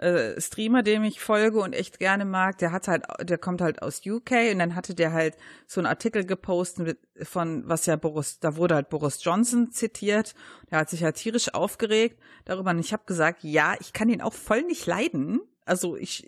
[0.00, 3.82] äh, Streamer, dem ich folge und echt gerne mag, der hat halt, der kommt halt
[3.82, 8.40] aus UK und dann hatte der halt so einen Artikel gepostet von, was ja Boris,
[8.40, 10.34] da wurde halt Boris Johnson zitiert.
[10.70, 14.22] Der hat sich halt tierisch aufgeregt darüber und ich habe gesagt, ja, ich kann ihn
[14.22, 15.40] auch voll nicht leiden.
[15.66, 16.26] Also ich,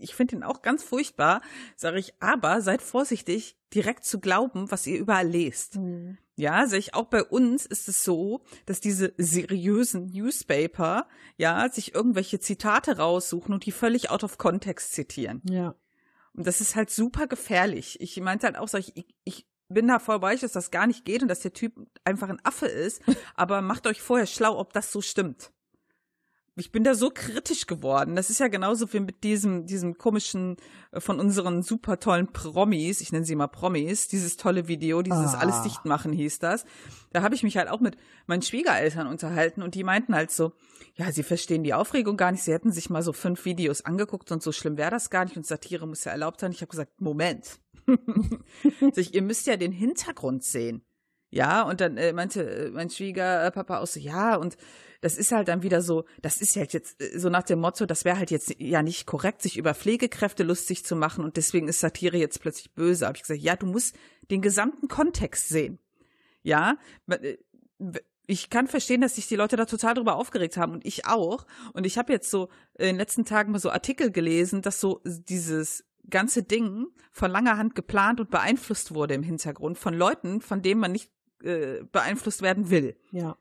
[0.00, 1.40] ich finde ihn auch ganz furchtbar,
[1.76, 5.76] sage ich, aber seid vorsichtig, direkt zu glauben, was ihr überall lest.
[5.76, 6.18] Mhm.
[6.36, 11.06] Ja, sehe ich auch bei uns ist es so, dass diese seriösen Newspaper
[11.36, 15.42] ja sich irgendwelche Zitate raussuchen und die völlig out of context zitieren.
[15.48, 15.76] Ja.
[16.32, 18.00] Und das ist halt super gefährlich.
[18.00, 20.88] Ich meinte halt auch, ich, ich, ich bin da voll bei euch, dass das gar
[20.88, 23.00] nicht geht und dass der Typ einfach ein Affe ist,
[23.36, 25.52] aber macht euch vorher schlau, ob das so stimmt
[26.56, 28.14] ich bin da so kritisch geworden.
[28.14, 30.56] Das ist ja genauso wie mit diesem, diesem komischen
[30.92, 35.34] äh, von unseren super tollen Promis, ich nenne sie mal Promis, dieses tolle Video, dieses
[35.34, 35.38] ah.
[35.38, 36.64] alles dicht machen hieß das.
[37.12, 37.96] Da habe ich mich halt auch mit
[38.26, 40.52] meinen Schwiegereltern unterhalten und die meinten halt so,
[40.94, 42.44] ja, sie verstehen die Aufregung gar nicht.
[42.44, 45.36] Sie hätten sich mal so fünf Videos angeguckt und so schlimm wäre das gar nicht
[45.36, 46.52] und Satire muss ja erlaubt sein.
[46.52, 47.58] Ich habe gesagt, Moment.
[48.94, 50.84] ich, ihr müsst ja den Hintergrund sehen.
[51.34, 54.56] Ja, und dann äh, meinte äh, mein Schwiegerpapa auch so, ja, und
[55.04, 57.84] das ist halt dann wieder so, das ist halt jetzt äh, so nach dem Motto,
[57.84, 61.68] das wäre halt jetzt ja nicht korrekt, sich über Pflegekräfte lustig zu machen und deswegen
[61.68, 63.06] ist Satire jetzt plötzlich böse.
[63.06, 63.94] Habe ich gesagt, ja, du musst
[64.30, 65.78] den gesamten Kontext sehen.
[66.42, 66.78] Ja,
[67.08, 67.36] äh,
[68.26, 71.44] ich kann verstehen, dass sich die Leute da total drüber aufgeregt haben und ich auch.
[71.74, 72.48] Und ich habe jetzt so
[72.78, 77.58] in den letzten Tagen mal so Artikel gelesen, dass so dieses ganze Ding von langer
[77.58, 81.10] Hand geplant und beeinflusst wurde im Hintergrund von Leuten, von denen man nicht
[81.42, 82.96] äh, beeinflusst werden will.
[83.10, 83.36] Ja.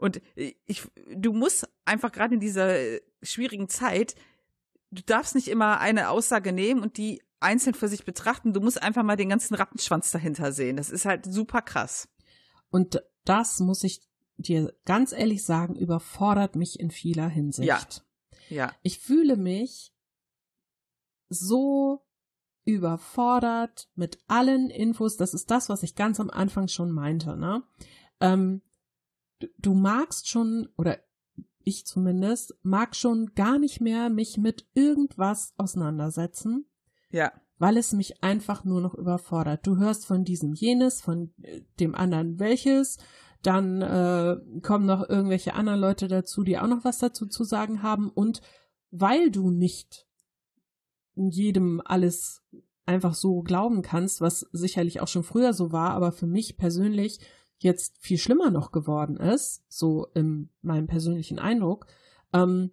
[0.00, 0.82] Und ich,
[1.14, 2.74] du musst einfach gerade in dieser
[3.22, 4.14] schwierigen Zeit,
[4.90, 8.52] du darfst nicht immer eine Aussage nehmen und die einzeln für sich betrachten.
[8.52, 10.76] Du musst einfach mal den ganzen Rattenschwanz dahinter sehen.
[10.76, 12.08] Das ist halt super krass.
[12.70, 14.02] Und das muss ich
[14.36, 17.68] dir ganz ehrlich sagen, überfordert mich in vieler Hinsicht.
[17.68, 17.80] Ja.
[18.48, 18.72] Ja.
[18.82, 19.92] Ich fühle mich
[21.28, 22.04] so
[22.64, 25.16] überfordert mit allen Infos.
[25.16, 27.36] Das ist das, was ich ganz am Anfang schon meinte.
[27.36, 27.62] Ne?
[28.20, 28.62] Ähm,
[29.58, 30.98] du, magst schon oder
[31.62, 36.66] ich zumindest, mag schon gar nicht mehr mich mit irgendwas auseinandersetzen.
[37.10, 37.32] Ja.
[37.58, 39.66] Weil es mich einfach nur noch überfordert.
[39.66, 42.98] Du hörst von diesem jenes, von äh, dem anderen welches,
[43.42, 47.82] dann äh, kommen noch irgendwelche anderen Leute dazu, die auch noch was dazu zu sagen
[47.82, 48.10] haben.
[48.10, 48.40] Und
[48.90, 50.06] weil du nicht
[51.14, 52.42] jedem alles
[52.86, 57.20] einfach so glauben kannst, was sicherlich auch schon früher so war, aber für mich persönlich
[57.62, 61.86] jetzt viel schlimmer noch geworden ist, so in meinem persönlichen Eindruck,
[62.32, 62.72] ähm,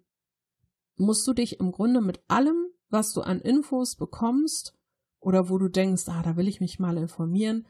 [0.96, 4.74] musst du dich im Grunde mit allem, was du an Infos bekommst
[5.20, 7.66] oder wo du denkst, ah, da will ich mich mal informieren,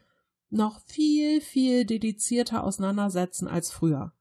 [0.49, 4.13] noch viel, viel dedizierter auseinandersetzen als früher.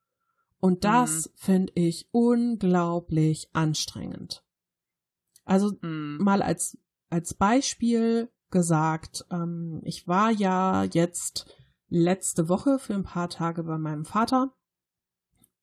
[0.61, 1.33] Und das mhm.
[1.37, 4.45] finde ich unglaublich anstrengend.
[5.45, 6.19] Also mhm.
[6.21, 6.77] mal als,
[7.11, 11.47] als Beispiel gesagt, ähm, ich war ja jetzt
[11.89, 14.55] letzte Woche für ein paar Tage bei meinem Vater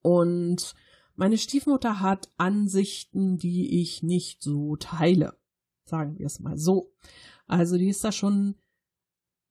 [0.01, 0.75] und
[1.15, 5.37] meine Stiefmutter hat Ansichten, die ich nicht so teile.
[5.85, 6.93] Sagen wir es mal so.
[7.47, 8.55] Also die ist da schon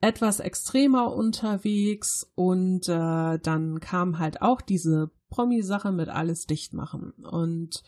[0.00, 7.12] etwas extremer unterwegs und äh, dann kam halt auch diese Promi-Sache mit alles dicht machen.
[7.12, 7.82] Und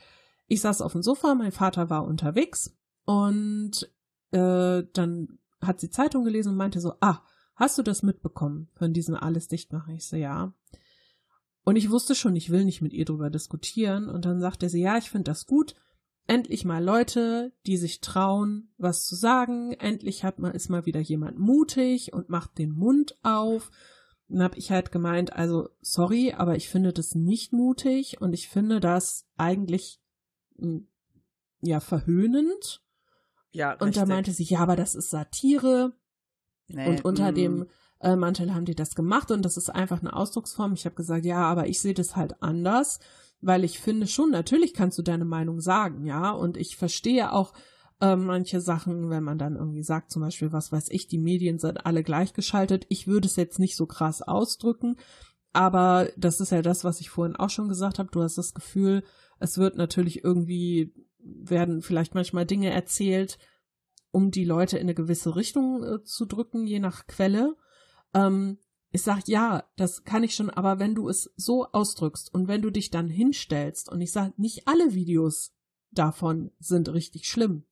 [0.46, 2.74] ich saß auf dem Sofa, mein Vater war unterwegs
[3.04, 3.92] und
[4.30, 7.22] äh, dann hat sie Zeitung gelesen und meinte so, ah,
[7.56, 9.96] hast du das mitbekommen von diesem alles dicht machen?
[9.96, 10.54] Ich so, ja.
[11.64, 14.08] Und ich wusste schon, ich will nicht mit ihr drüber diskutieren.
[14.08, 15.74] Und dann sagte sie, ja, ich finde das gut
[16.26, 19.72] endlich mal Leute, die sich trauen, was zu sagen.
[19.72, 23.70] Endlich hat mal, ist mal wieder jemand mutig und macht den Mund auf.
[24.28, 28.48] Dann habe ich halt gemeint, also sorry, aber ich finde das nicht mutig und ich
[28.48, 30.00] finde das eigentlich
[30.58, 30.88] hm,
[31.60, 32.82] ja verhöhnend.
[33.52, 33.86] Ja, richtig.
[33.86, 35.94] Und da meinte sie, ja, aber das ist Satire.
[36.68, 37.34] Nee, und unter mm.
[37.34, 37.66] dem
[38.00, 40.74] äh, Mantel haben die das gemacht und das ist einfach eine Ausdrucksform.
[40.74, 43.00] Ich habe gesagt, ja, aber ich sehe das halt anders
[43.40, 47.52] weil ich finde schon, natürlich kannst du deine Meinung sagen, ja, und ich verstehe auch
[48.00, 51.58] äh, manche Sachen, wenn man dann irgendwie sagt, zum Beispiel, was weiß ich, die Medien
[51.58, 52.86] sind alle gleichgeschaltet.
[52.88, 54.96] Ich würde es jetzt nicht so krass ausdrücken,
[55.52, 58.10] aber das ist ja das, was ich vorhin auch schon gesagt habe.
[58.10, 59.02] Du hast das Gefühl,
[59.38, 63.38] es wird natürlich irgendwie, werden vielleicht manchmal Dinge erzählt,
[64.16, 67.54] um die Leute in eine gewisse Richtung äh, zu drücken, je nach Quelle.
[68.14, 68.56] Ähm,
[68.90, 72.62] ich sag, ja, das kann ich schon, aber wenn du es so ausdrückst und wenn
[72.62, 75.54] du dich dann hinstellst und ich sag, nicht alle Videos
[75.90, 77.64] davon sind richtig schlimm,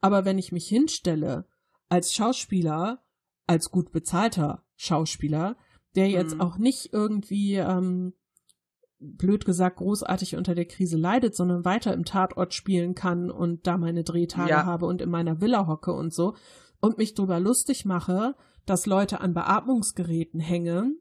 [0.00, 1.46] aber wenn ich mich hinstelle
[1.90, 3.04] als Schauspieler,
[3.46, 5.58] als gut bezahlter Schauspieler,
[5.96, 6.40] der jetzt mhm.
[6.40, 8.14] auch nicht irgendwie, ähm,
[9.00, 13.78] blöd gesagt, großartig unter der Krise leidet, sondern weiter im Tatort spielen kann und da
[13.78, 14.64] meine Drehtage ja.
[14.66, 16.34] habe und in meiner Villa hocke und so
[16.80, 18.34] und mich drüber lustig mache,
[18.66, 21.00] dass Leute an Beatmungsgeräten hängen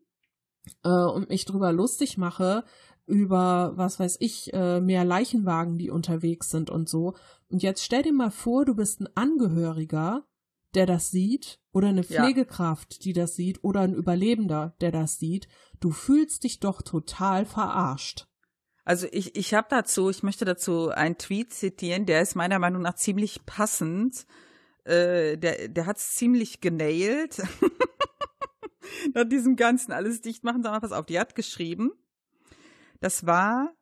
[0.84, 2.64] äh, und mich drüber lustig mache
[3.06, 7.16] über, was weiß ich, äh, mehr Leichenwagen, die unterwegs sind und so.
[7.50, 10.26] Und jetzt stell dir mal vor, du bist ein Angehöriger,
[10.76, 12.99] der das sieht, oder eine Pflegekraft, ja.
[13.03, 15.47] die das sieht, oder ein Überlebender, der das sieht.
[15.80, 18.28] Du fühlst dich doch total verarscht.
[18.86, 22.82] Also ich, ich habe dazu, ich möchte dazu einen Tweet zitieren, der ist meiner Meinung
[22.82, 24.26] nach ziemlich passend.
[24.84, 27.41] Äh, der, der hat's ziemlich genailt.
[29.13, 31.91] Nach diesem ganzen alles dicht machen, mal, pass auf, die hat geschrieben,
[32.99, 33.76] das war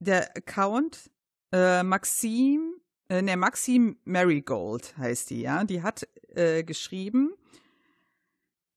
[0.00, 1.10] der Account
[1.52, 2.74] äh, Maxim,
[3.10, 5.64] äh, ne, Maxim Marigold heißt die, ja.
[5.64, 7.34] Die hat äh, geschrieben,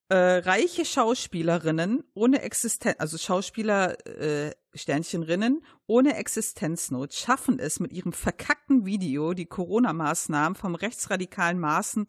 [0.10, 8.12] äh, reiche Schauspielerinnen ohne Existenz, also Schauspieler, äh, Sternchenrinnen ohne Existenznot schaffen es mit ihrem
[8.12, 12.08] verkackten Video, die Corona-Maßnahmen vom rechtsradikalen Maßen,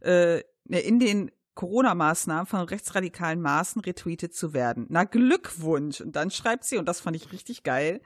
[0.00, 4.86] äh, ne, in den Corona-Maßnahmen von rechtsradikalen Maßen retweetet zu werden.
[4.90, 6.00] Na Glückwunsch!
[6.00, 8.00] Und dann schreibt sie, und das fand ich richtig geil,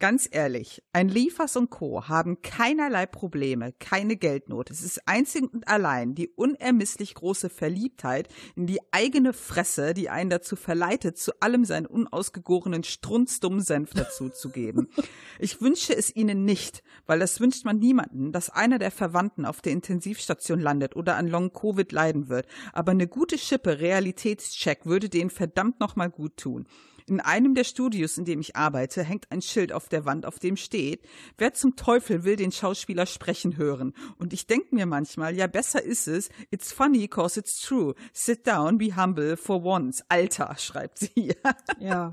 [0.00, 2.08] Ganz ehrlich, ein Liefers und Co.
[2.08, 4.70] haben keinerlei Probleme, keine Geldnot.
[4.70, 10.30] Es ist einzig und allein die unermesslich große Verliebtheit in die eigene Fresse, die einen
[10.30, 14.88] dazu verleitet, zu allem seinen unausgegorenen strunzdummen Senf dazuzugeben.
[15.38, 19.62] ich wünsche es ihnen nicht, weil das wünscht man niemanden, dass einer der Verwandten auf
[19.62, 22.48] der Intensivstation landet oder an Long-Covid leiden wird.
[22.72, 26.66] Aber eine gute Schippe Realitätscheck würde denen verdammt nochmal gut tun.
[27.06, 30.38] In einem der Studios, in dem ich arbeite, hängt ein Schild auf der Wand, auf
[30.38, 33.92] dem steht, wer zum Teufel will den Schauspieler sprechen hören?
[34.16, 37.94] Und ich denke mir manchmal, ja, besser ist es, it's funny cause it's true.
[38.14, 40.02] Sit down, be humble for once.
[40.08, 41.34] Alter, schreibt sie.
[41.78, 42.10] ja.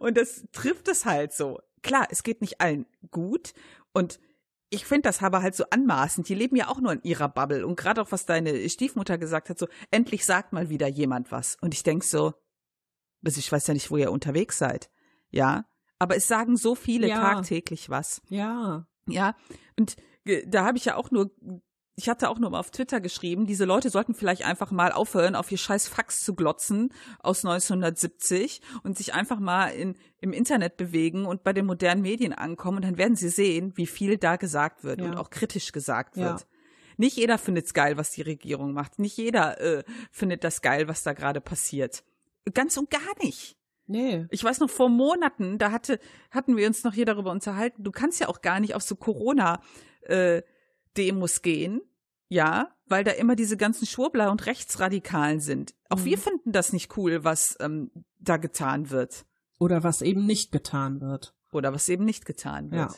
[0.00, 1.60] Und das trifft es halt so.
[1.82, 3.52] Klar, es geht nicht allen gut
[3.92, 4.18] und
[4.70, 6.28] ich finde das aber halt so anmaßend.
[6.28, 7.66] Die leben ja auch nur in ihrer Bubble.
[7.66, 11.56] Und gerade auch, was deine Stiefmutter gesagt hat, so, endlich sagt mal wieder jemand was.
[11.60, 12.34] Und ich denk so,
[13.24, 14.90] also ich weiß ja nicht, wo ihr unterwegs seid.
[15.30, 15.64] Ja,
[15.98, 17.20] aber es sagen so viele Ja.
[17.20, 18.22] tagtäglich was.
[18.28, 18.86] Ja.
[19.06, 19.34] Ja,
[19.78, 21.30] und ge- da habe ich ja auch nur,
[21.96, 25.34] ich hatte auch nur mal auf Twitter geschrieben, diese Leute sollten vielleicht einfach mal aufhören,
[25.34, 30.76] auf ihr scheiß Fax zu glotzen aus 1970 und sich einfach mal in, im Internet
[30.76, 34.36] bewegen und bei den modernen Medien ankommen und dann werden sie sehen, wie viel da
[34.36, 35.06] gesagt wird Ja.
[35.06, 36.30] und auch kritisch gesagt Ja.
[36.32, 36.46] wird.
[36.96, 38.98] Nicht jeder findet's geil, was die Regierung macht.
[38.98, 42.04] Nicht jeder äh, findet das geil, was da gerade passiert.
[42.54, 43.56] Ganz und gar nicht.
[43.86, 44.26] Nee.
[44.30, 45.98] Ich weiß noch vor Monaten, da hatte,
[46.30, 48.94] hatten wir uns noch hier darüber unterhalten, du kannst ja auch gar nicht auf so
[48.94, 51.80] Corona-Demos gehen,
[52.28, 55.74] ja, weil da immer diese ganzen Schwurbler und Rechtsradikalen sind.
[55.88, 56.04] Auch Mhm.
[56.04, 59.26] wir finden das nicht cool, was ähm, da getan wird.
[59.58, 61.34] Oder was eben nicht getan wird.
[61.52, 62.92] Oder was eben nicht getan wird.
[62.92, 62.96] Ja.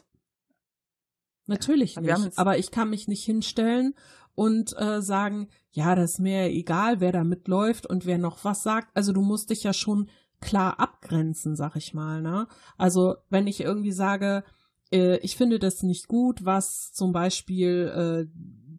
[1.47, 2.38] Natürlich haben nicht.
[2.38, 3.95] Aber ich kann mich nicht hinstellen
[4.35, 8.62] und äh, sagen, ja, das ist mir egal, wer da mitläuft und wer noch was
[8.62, 8.89] sagt.
[8.95, 10.09] Also du musst dich ja schon
[10.41, 12.20] klar abgrenzen, sag ich mal.
[12.20, 12.47] Ne?
[12.76, 14.45] Also wenn ich irgendwie sage,
[14.93, 18.39] äh, ich finde das nicht gut, was zum Beispiel äh,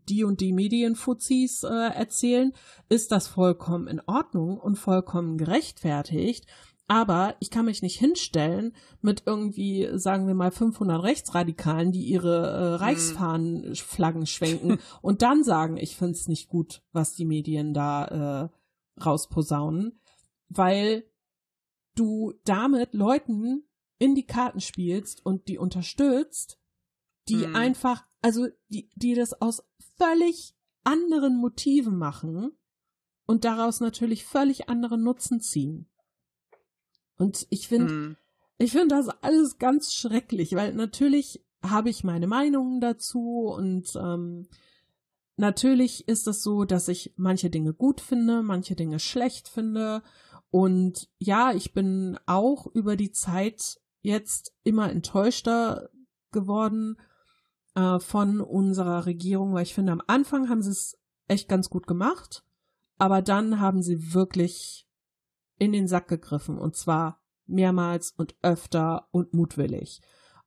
[0.09, 2.53] die und die Medienfuzis äh, erzählen,
[2.89, 6.45] ist das vollkommen in Ordnung und vollkommen gerechtfertigt.
[6.87, 12.47] Aber ich kann mich nicht hinstellen mit irgendwie, sagen wir mal, 500 Rechtsradikalen, die ihre
[12.47, 18.49] äh, Reichsfahnenflaggen schwenken und dann sagen, ich find's nicht gut, was die Medien da
[18.97, 19.99] äh, rausposaunen,
[20.49, 21.05] weil
[21.95, 23.63] du damit Leuten
[23.97, 26.59] in die Karten spielst und die unterstützt,
[27.29, 27.55] die Hm.
[27.55, 29.63] einfach, also die, die das aus
[29.97, 32.51] völlig anderen Motiven machen
[33.25, 35.89] und daraus natürlich völlig anderen Nutzen ziehen.
[37.17, 38.17] Und ich finde, Hm.
[38.57, 44.47] ich finde das alles ganz schrecklich, weil natürlich habe ich meine Meinungen dazu und ähm,
[45.37, 50.03] natürlich ist es so, dass ich manche Dinge gut finde, manche Dinge schlecht finde.
[50.51, 55.89] Und ja, ich bin auch über die Zeit jetzt immer enttäuschter
[56.31, 56.97] geworden
[57.75, 60.97] äh, von unserer Regierung, weil ich finde, am Anfang haben sie es
[61.27, 62.43] echt ganz gut gemacht,
[62.97, 64.82] aber dann haben sie wirklich
[65.63, 70.01] in den Sack gegriffen und zwar mehrmals und öfter und mutwillig.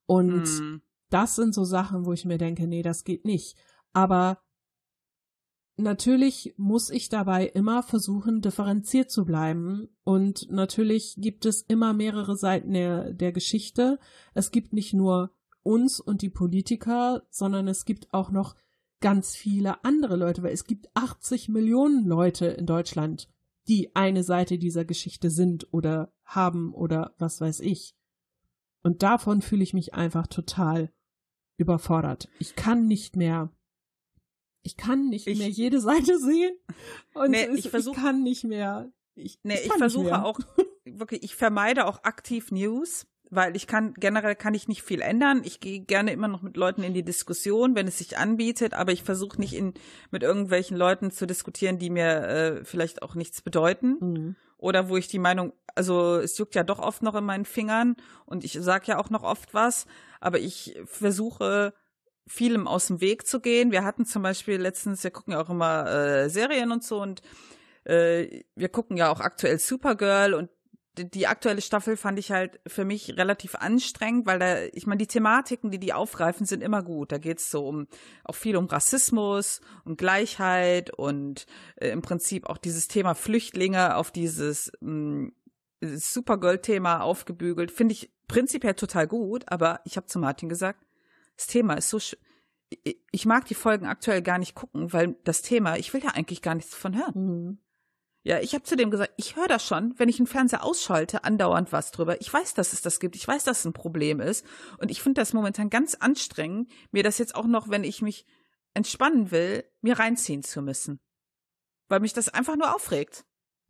[0.06, 0.82] Und Hm.
[1.10, 3.56] das sind so Sachen, wo ich mir denke, nee, das geht nicht.
[3.92, 4.38] Aber
[5.76, 9.88] natürlich muss ich dabei immer versuchen, differenziert zu bleiben.
[10.04, 13.98] Und natürlich gibt es immer mehrere Seiten der, der Geschichte.
[14.34, 18.54] Es gibt nicht nur uns und die Politiker, sondern es gibt auch noch
[19.00, 23.28] ganz viele andere Leute, weil es gibt 80 Millionen Leute in Deutschland,
[23.68, 27.94] die eine Seite dieser Geschichte sind oder haben oder was weiß ich.
[28.82, 30.92] Und davon fühle ich mich einfach total
[31.58, 32.28] überfordert.
[32.38, 33.50] Ich kann nicht mehr,
[34.62, 36.56] ich kann nicht Ich- mehr jede Seite sehen.
[37.14, 38.92] Und Nee, es, ich versuch- ich kann nicht mehr.
[39.14, 40.38] Ich, Nee, ich, versuche auch
[40.84, 45.42] wirklich, ich vermeide auch aktiv News, weil ich kann generell kann ich nicht viel ändern.
[45.44, 48.92] Ich gehe gerne immer noch mit Leuten in die Diskussion, wenn es sich anbietet, aber
[48.92, 49.74] ich versuche nicht in
[50.10, 54.36] mit irgendwelchen Leuten zu diskutieren, die mir äh, vielleicht auch nichts bedeuten Mhm.
[54.58, 57.96] oder wo ich die Meinung, also es juckt ja doch oft noch in meinen Fingern
[58.24, 59.86] und ich sag ja auch noch oft was,
[60.20, 61.74] aber ich versuche
[62.28, 63.70] vielem aus dem Weg zu gehen.
[63.70, 67.22] Wir hatten zum Beispiel letztens, wir gucken ja auch immer äh, Serien und so und
[67.84, 70.50] äh, wir gucken ja auch aktuell Supergirl und
[70.98, 75.06] die, aktuelle Staffel fand ich halt für mich relativ anstrengend, weil da, ich meine, die
[75.06, 77.12] Thematiken, die die aufgreifen, sind immer gut.
[77.12, 77.86] Da geht's so um
[78.24, 84.10] auch viel um Rassismus und Gleichheit und äh, im Prinzip auch dieses Thema Flüchtlinge auf
[84.10, 85.30] dieses mh,
[85.82, 87.70] dieses Supergirl-Thema aufgebügelt.
[87.70, 90.84] Finde ich prinzipiell total gut, aber ich habe zu Martin gesagt,
[91.36, 92.16] das Thema ist so sch
[93.12, 96.42] ich- mag die Folgen aktuell gar nicht gucken, weil das Thema, ich will da eigentlich
[96.42, 97.12] gar nichts von hören.
[97.14, 97.58] Mhm.
[98.26, 101.22] Ja, ich habe zu dem gesagt, ich höre das schon, wenn ich einen Fernseher ausschalte,
[101.22, 102.20] andauernd was drüber.
[102.20, 103.14] Ich weiß, dass es das gibt.
[103.14, 104.44] Ich weiß, dass es ein Problem ist.
[104.78, 108.26] Und ich finde das momentan ganz anstrengend, mir das jetzt auch noch, wenn ich mich
[108.74, 110.98] entspannen will, mir reinziehen zu müssen.
[111.86, 113.24] Weil mich das einfach nur aufregt.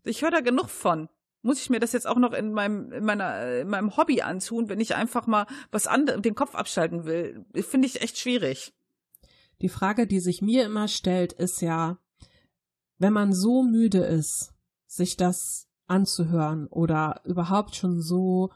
[0.05, 1.11] Ich höre da genug von.
[1.43, 4.71] Muss ich mir das jetzt auch noch in meinem, in meiner, in meinem Hobby antun,
[4.71, 7.45] wenn ich einfach mal was anderes, den Kopf abschalten will?
[7.57, 8.73] Finde ich echt schwierig.
[9.61, 11.99] Die Frage, die sich mir immer stellt, ist ja,
[12.99, 14.55] wenn man so müde ist,
[14.87, 18.51] sich das anzuhören oder überhaupt schon so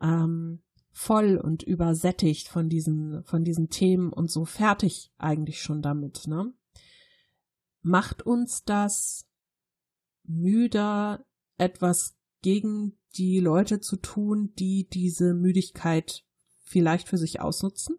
[0.00, 6.26] ähm, voll und übersättigt von diesen, von diesen Themen und so fertig eigentlich schon damit,
[6.26, 6.52] ne?
[7.80, 9.26] Macht uns das
[10.22, 11.24] müder,
[11.58, 16.24] etwas gegen die Leute zu tun, die diese Müdigkeit
[16.60, 17.96] vielleicht für sich ausnutzen?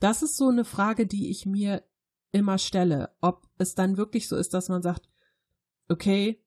[0.00, 1.84] Das ist so eine Frage, die ich mir
[2.32, 5.08] immer stelle, ob es dann wirklich so ist, dass man sagt,
[5.88, 6.42] okay,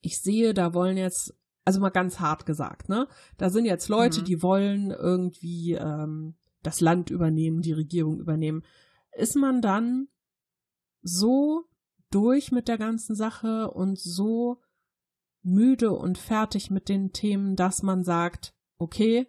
[0.00, 3.06] ich sehe, da wollen jetzt also mal ganz hart gesagt, ne?
[3.36, 4.24] Da sind jetzt Leute, mhm.
[4.24, 8.62] die wollen irgendwie ähm, das Land übernehmen, die Regierung übernehmen.
[9.12, 10.08] Ist man dann
[11.02, 11.64] so
[12.10, 14.60] durch mit der ganzen Sache und so
[15.42, 19.28] müde und fertig mit den Themen, dass man sagt, okay,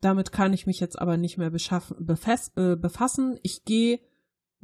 [0.00, 3.38] damit kann ich mich jetzt aber nicht mehr äh, befassen.
[3.42, 4.00] Ich gehe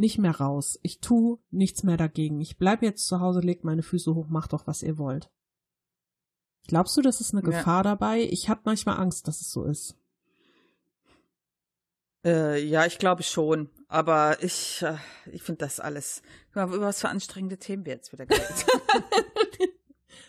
[0.02, 0.78] nicht mehr raus.
[0.82, 2.40] Ich tu nichts mehr dagegen.
[2.40, 5.30] Ich bleib jetzt zu Hause, leg meine Füße hoch, macht doch, was ihr wollt.
[6.66, 7.50] Glaubst du, das ist eine ja.
[7.50, 8.20] Gefahr dabei?
[8.20, 9.96] Ich habe manchmal Angst, dass es so ist.
[12.24, 13.70] Äh, ja, ich glaube schon.
[13.88, 14.96] Aber ich, äh,
[15.30, 16.22] ich finde das alles.
[16.50, 18.66] Über was für anstrengende Themen wir jetzt wieder geredet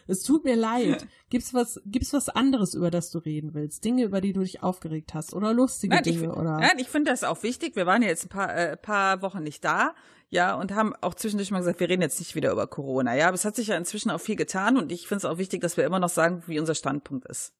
[0.07, 1.07] Es tut mir leid.
[1.29, 3.83] Gibt's was, gibt's was anderes, über das du reden willst?
[3.83, 6.59] Dinge, über die du dich aufgeregt hast oder lustige nein, Dinge ich, oder?
[6.59, 7.75] Nein, ich finde das auch wichtig.
[7.75, 9.95] Wir waren ja jetzt ein paar, äh, paar Wochen nicht da,
[10.29, 13.27] ja, und haben auch zwischendurch mal gesagt, wir reden jetzt nicht wieder über Corona, ja.
[13.27, 15.61] Aber es hat sich ja inzwischen auch viel getan und ich finde es auch wichtig,
[15.61, 17.53] dass wir immer noch sagen, wie unser Standpunkt ist.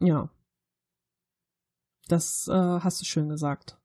[0.00, 0.30] Ja.
[2.08, 3.78] Das äh, hast du schön gesagt.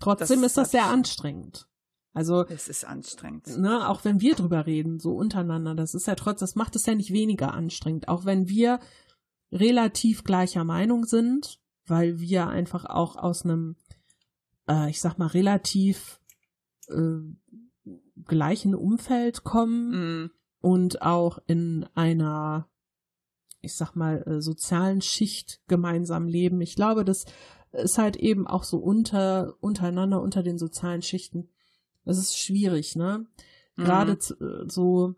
[0.00, 1.68] Trotzdem das ist das sehr anstrengend.
[2.14, 3.58] Also es ist anstrengend.
[3.58, 6.86] Ne, auch wenn wir drüber reden, so untereinander, das ist ja trotz, das macht es
[6.86, 8.08] ja nicht weniger anstrengend.
[8.08, 8.80] Auch wenn wir
[9.52, 13.76] relativ gleicher Meinung sind, weil wir einfach auch aus einem,
[14.68, 16.20] äh, ich sag mal, relativ
[16.88, 17.20] äh,
[18.24, 20.30] gleichen Umfeld kommen mm.
[20.60, 22.68] und auch in einer,
[23.60, 26.60] ich sag mal, äh, sozialen Schicht gemeinsam leben.
[26.60, 27.24] Ich glaube, das
[27.72, 31.48] ist halt eben auch so unter, untereinander, unter den sozialen Schichten
[32.08, 33.26] es ist schwierig, ne?
[33.76, 34.68] Gerade mhm.
[34.68, 35.14] so,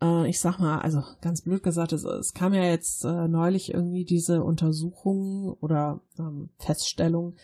[0.00, 3.74] äh, ich sag mal, also ganz blöd gesagt, es, es kam ja jetzt äh, neulich
[3.74, 7.36] irgendwie diese Untersuchung oder ähm, Feststellung,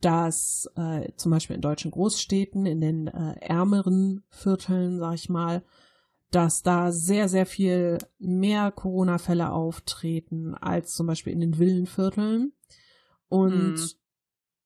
[0.00, 5.62] dass äh, zum Beispiel in deutschen Großstädten, in den äh, ärmeren Vierteln, sag ich mal,
[6.30, 12.52] dass da sehr, sehr viel mehr Corona-Fälle auftreten als zum Beispiel in den Villenvierteln.
[13.28, 13.90] Und mhm.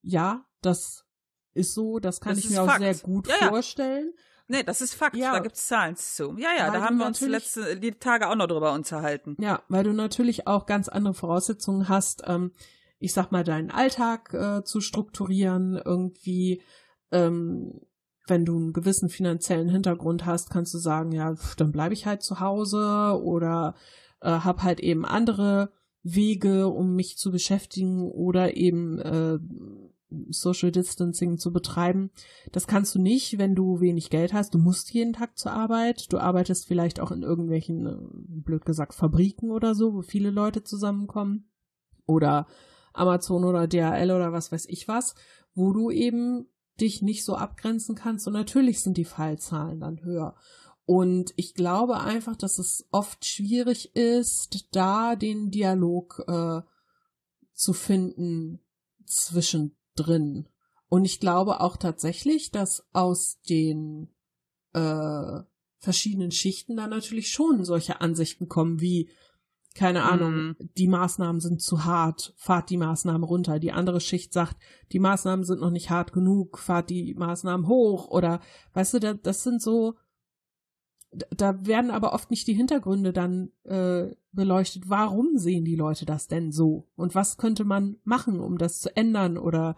[0.03, 1.07] ja, das
[1.55, 2.71] ist so, das kann das ich mir Fakt.
[2.71, 4.13] auch sehr gut ja, vorstellen.
[4.49, 5.33] Nee, das ist Fakt, ja.
[5.33, 6.37] da gibt's Zahlen zu.
[6.37, 9.37] Ja, ja, da haben wir uns die letzten die Tage auch noch drüber unterhalten.
[9.41, 12.53] Ja, weil du natürlich auch ganz andere Voraussetzungen hast, ähm,
[12.99, 16.63] ich sag mal, deinen Alltag äh, zu strukturieren, irgendwie,
[17.11, 17.81] ähm,
[18.27, 22.23] wenn du einen gewissen finanziellen Hintergrund hast, kannst du sagen, ja, dann bleibe ich halt
[22.23, 23.75] zu Hause oder
[24.21, 25.73] äh, hab halt eben andere
[26.03, 29.39] Wege, um mich zu beschäftigen oder eben äh,
[30.31, 32.11] Social Distancing zu betreiben.
[32.53, 34.55] Das kannst du nicht, wenn du wenig Geld hast.
[34.55, 36.13] Du musst jeden Tag zur Arbeit.
[36.13, 37.97] Du arbeitest vielleicht auch in irgendwelchen, äh,
[38.43, 41.51] blöd gesagt, Fabriken oder so, wo viele Leute zusammenkommen.
[42.07, 42.47] Oder
[42.93, 45.15] Amazon oder DHL oder was weiß ich was,
[45.55, 46.47] wo du eben
[46.81, 48.27] dich nicht so abgrenzen kannst.
[48.27, 50.35] Und natürlich sind die Fallzahlen dann höher.
[50.85, 56.61] Und ich glaube einfach, dass es oft schwierig ist, da den Dialog äh,
[57.53, 58.61] zu finden
[59.07, 60.49] zwischen drin.
[60.89, 64.09] Und ich glaube auch tatsächlich, dass aus den
[64.75, 65.41] äh,
[65.79, 69.11] verschiedenen Schichten da natürlich schon solche Ansichten kommen wie,
[69.75, 70.57] keine Ahnung, mm.
[70.77, 73.59] die Maßnahmen sind zu hart, fahrt die Maßnahmen runter.
[73.59, 74.57] Die andere Schicht sagt,
[74.93, 78.09] die Maßnahmen sind noch nicht hart genug, fahrt die Maßnahmen hoch.
[78.09, 78.41] Oder,
[78.75, 79.95] weißt du, das sind so
[81.13, 84.89] da werden aber oft nicht die Hintergründe dann äh, beleuchtet.
[84.89, 86.89] Warum sehen die Leute das denn so?
[86.97, 89.77] Und was könnte man machen, um das zu ändern oder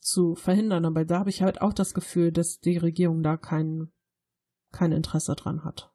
[0.00, 0.84] zu verhindern?
[0.84, 3.92] Aber da habe ich halt auch das Gefühl, dass die Regierung da kein,
[4.72, 5.92] kein Interesse dran hat.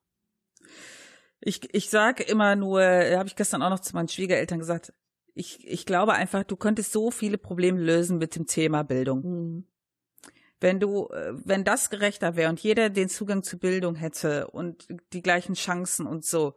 [1.42, 4.94] Ich, ich sage immer nur, äh, habe ich gestern auch noch zu meinen Schwiegereltern gesagt,
[5.34, 9.22] ich, ich glaube einfach, du könntest so viele Probleme lösen mit dem Thema Bildung.
[9.24, 9.68] Mhm.
[10.60, 14.88] Wenn du, äh, wenn das gerechter wäre und jeder den Zugang zu Bildung hätte und
[15.14, 16.56] die gleichen Chancen und so,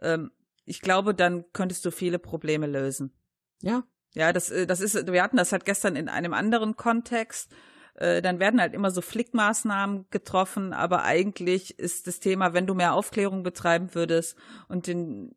[0.00, 0.30] ähm,
[0.64, 3.12] ich glaube, dann könntest du viele Probleme lösen.
[3.60, 3.84] Ja.
[4.14, 7.52] Ja, das, äh, das ist, wir hatten das halt gestern in einem anderen Kontext.
[7.94, 12.74] Äh, dann werden halt immer so Flickmaßnahmen getroffen, aber eigentlich ist das Thema, wenn du
[12.74, 14.36] mehr Aufklärung betreiben würdest
[14.68, 15.34] und den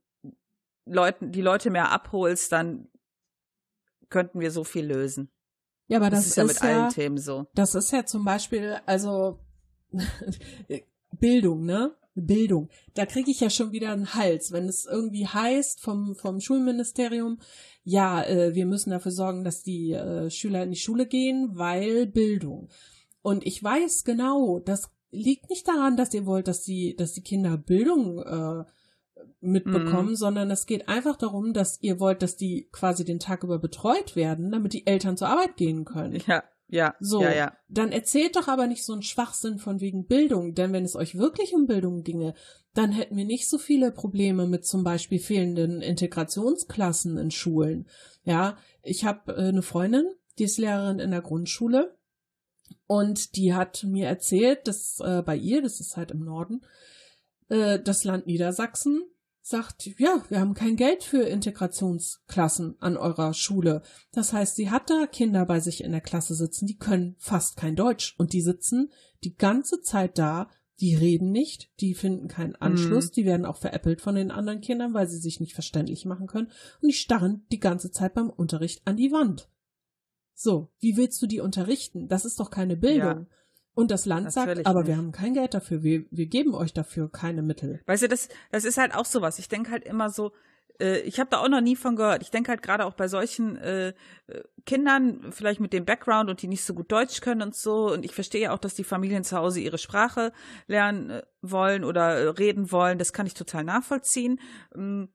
[0.85, 2.87] Leuten, die Leute mehr abholst, dann
[4.09, 5.29] könnten wir so viel lösen.
[5.87, 7.47] Ja, aber das, das ist ja mit ja, allen Themen so.
[7.55, 9.39] Das ist ja zum Beispiel, also
[11.19, 11.95] Bildung, ne?
[12.15, 12.69] Bildung.
[12.95, 17.39] Da kriege ich ja schon wieder einen Hals, wenn es irgendwie heißt vom, vom Schulministerium,
[17.83, 22.07] ja, äh, wir müssen dafür sorgen, dass die äh, Schüler in die Schule gehen, weil
[22.07, 22.69] Bildung.
[23.21, 27.23] Und ich weiß genau, das liegt nicht daran, dass ihr wollt, dass die, dass die
[27.23, 28.65] Kinder Bildung äh,
[29.39, 30.15] mitbekommen, mhm.
[30.15, 34.15] sondern es geht einfach darum, dass ihr wollt, dass die quasi den Tag über betreut
[34.15, 36.21] werden, damit die Eltern zur Arbeit gehen können.
[36.27, 36.95] Ja, ja.
[36.99, 37.57] So, ja, ja.
[37.69, 41.17] dann erzählt doch aber nicht so einen Schwachsinn von wegen Bildung, denn wenn es euch
[41.17, 42.33] wirklich um Bildung ginge,
[42.73, 47.87] dann hätten wir nicht so viele Probleme mit zum Beispiel fehlenden Integrationsklassen in Schulen.
[48.23, 50.05] Ja, ich habe äh, eine Freundin,
[50.37, 51.95] die ist Lehrerin in der Grundschule
[52.85, 56.61] und die hat mir erzählt, dass äh, bei ihr, das ist halt im Norden,
[57.49, 59.03] äh, das Land Niedersachsen
[59.41, 63.81] sagt, ja, wir haben kein Geld für Integrationsklassen an eurer Schule.
[64.11, 67.55] Das heißt, sie hat da Kinder bei sich in der Klasse sitzen, die können fast
[67.55, 68.91] kein Deutsch und die sitzen
[69.23, 73.11] die ganze Zeit da, die reden nicht, die finden keinen Anschluss, mhm.
[73.13, 76.51] die werden auch veräppelt von den anderen Kindern, weil sie sich nicht verständlich machen können
[76.81, 79.49] und die starren die ganze Zeit beim Unterricht an die Wand.
[80.33, 82.07] So, wie willst du die unterrichten?
[82.09, 83.01] Das ist doch keine Bildung.
[83.01, 83.25] Ja.
[83.77, 84.87] Und das Land sagt, aber nicht.
[84.87, 87.79] wir haben kein Geld dafür, wir, wir geben euch dafür keine Mittel.
[87.85, 89.37] Weißt du, das, das ist halt auch sowas.
[89.37, 90.31] Ich denke halt immer so,
[90.79, 92.23] äh, ich habe da auch noch nie von gehört.
[92.23, 93.93] Ich denke halt gerade auch bei solchen äh,
[94.65, 97.91] Kindern, vielleicht mit dem Background und die nicht so gut Deutsch können und so.
[97.93, 100.31] Und ich verstehe ja auch, dass die Familien zu Hause ihre Sprache
[100.65, 102.97] lernen äh, wollen oder äh, reden wollen.
[102.97, 104.39] Das kann ich total nachvollziehen.
[104.75, 105.09] Ähm,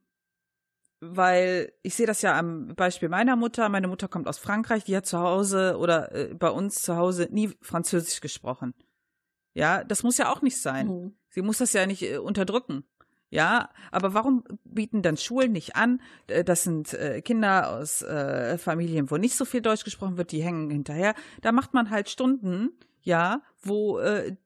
[1.04, 3.68] weil ich sehe das ja am Beispiel meiner Mutter.
[3.68, 7.28] Meine Mutter kommt aus Frankreich, die hat zu Hause oder äh, bei uns zu Hause
[7.30, 8.72] nie Französisch gesprochen.
[9.52, 10.86] Ja, das muss ja auch nicht sein.
[10.86, 11.16] Mhm.
[11.28, 12.84] Sie muss das ja nicht äh, unterdrücken.
[13.30, 16.00] Ja, aber warum bieten dann Schulen nicht an?
[16.28, 20.30] Äh, das sind äh, Kinder aus äh, Familien, wo nicht so viel Deutsch gesprochen wird,
[20.30, 21.14] die hängen hinterher.
[21.40, 24.36] Da macht man halt Stunden, ja, wo äh,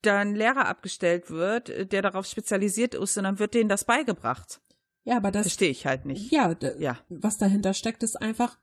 [0.00, 4.60] dann Lehrer abgestellt wird, der darauf spezialisiert ist und dann wird denen das beigebracht.
[5.06, 6.32] Ja, aber das verstehe ich halt nicht.
[6.32, 8.58] Ja, ja, was dahinter steckt, ist einfach,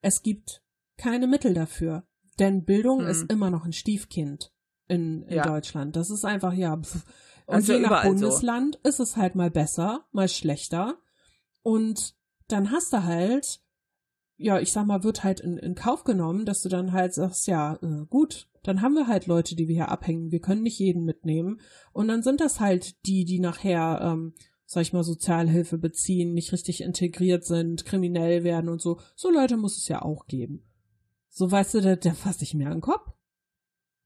[0.00, 0.60] es gibt
[0.96, 2.04] keine Mittel dafür.
[2.40, 3.06] Denn Bildung hm.
[3.06, 4.52] ist immer noch ein Stiefkind
[4.88, 5.44] in, in ja.
[5.44, 5.94] Deutschland.
[5.94, 6.76] Das ist einfach, ja.
[6.76, 7.04] Pf.
[7.46, 8.88] Und also je nach Bundesland so.
[8.88, 10.98] ist es halt mal besser, mal schlechter.
[11.62, 12.16] Und
[12.48, 13.60] dann hast du halt,
[14.36, 17.46] ja, ich sag mal, wird halt in, in Kauf genommen, dass du dann halt sagst,
[17.46, 20.32] ja, äh, gut, dann haben wir halt Leute, die wir hier abhängen.
[20.32, 21.60] Wir können nicht jeden mitnehmen.
[21.92, 24.34] Und dann sind das halt die, die nachher ähm,
[24.74, 29.00] sag ich mal, Sozialhilfe beziehen, nicht richtig integriert sind, kriminell werden und so.
[29.14, 30.64] So Leute muss es ja auch geben.
[31.30, 33.10] So, weißt du, da, da fass ich mir an den Kopf.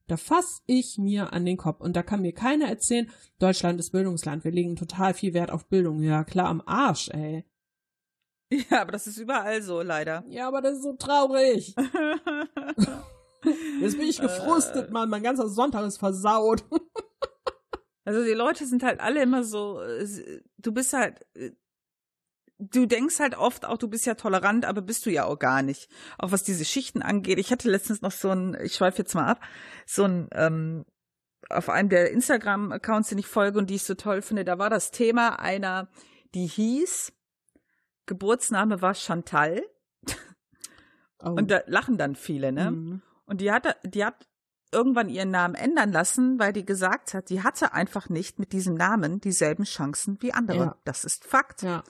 [0.07, 1.81] Da fass ich mir an den Kopf.
[1.81, 5.67] Und da kann mir keiner erzählen, Deutschland ist Bildungsland, wir legen total viel Wert auf
[5.67, 6.03] Bildung.
[6.03, 7.45] Ja, klar, am Arsch, ey.
[8.71, 10.25] Ja, aber das ist überall so, leider.
[10.29, 11.75] Ja, aber das ist so traurig.
[13.81, 14.91] Jetzt bin ich gefrustet, äh.
[14.91, 15.11] Mann.
[15.11, 16.65] Mein ganzer Sonntag ist versaut.
[18.09, 21.51] Also die Leute sind halt alle immer so, äh, du bist halt, äh,
[22.59, 25.61] du denkst halt oft auch, du bist ja tolerant, aber bist du ja auch gar
[25.61, 25.91] nicht.
[26.17, 27.39] Auch was diese Schichten angeht.
[27.39, 29.43] Ich hatte letztens noch so ein, ich schweife jetzt mal ab,
[29.85, 30.87] so ein, ähm,
[31.51, 34.71] auf einem der Instagram-Accounts, den ich folge und die ich so toll finde, da war
[34.71, 35.91] das Thema einer,
[36.35, 37.13] die hieß,
[38.07, 39.61] Geburtsname war Chantal.
[41.21, 41.31] Oh.
[41.31, 42.71] Und da lachen dann viele, ne?
[42.71, 43.03] Mhm.
[43.27, 44.27] Und die hat, die hat
[44.73, 48.75] irgendwann ihren Namen ändern lassen, weil die gesagt hat, die hatte einfach nicht mit diesem
[48.75, 50.59] Namen dieselben Chancen wie andere.
[50.59, 50.77] Ja.
[50.85, 51.63] Das ist Fakt.
[51.63, 51.83] Ja.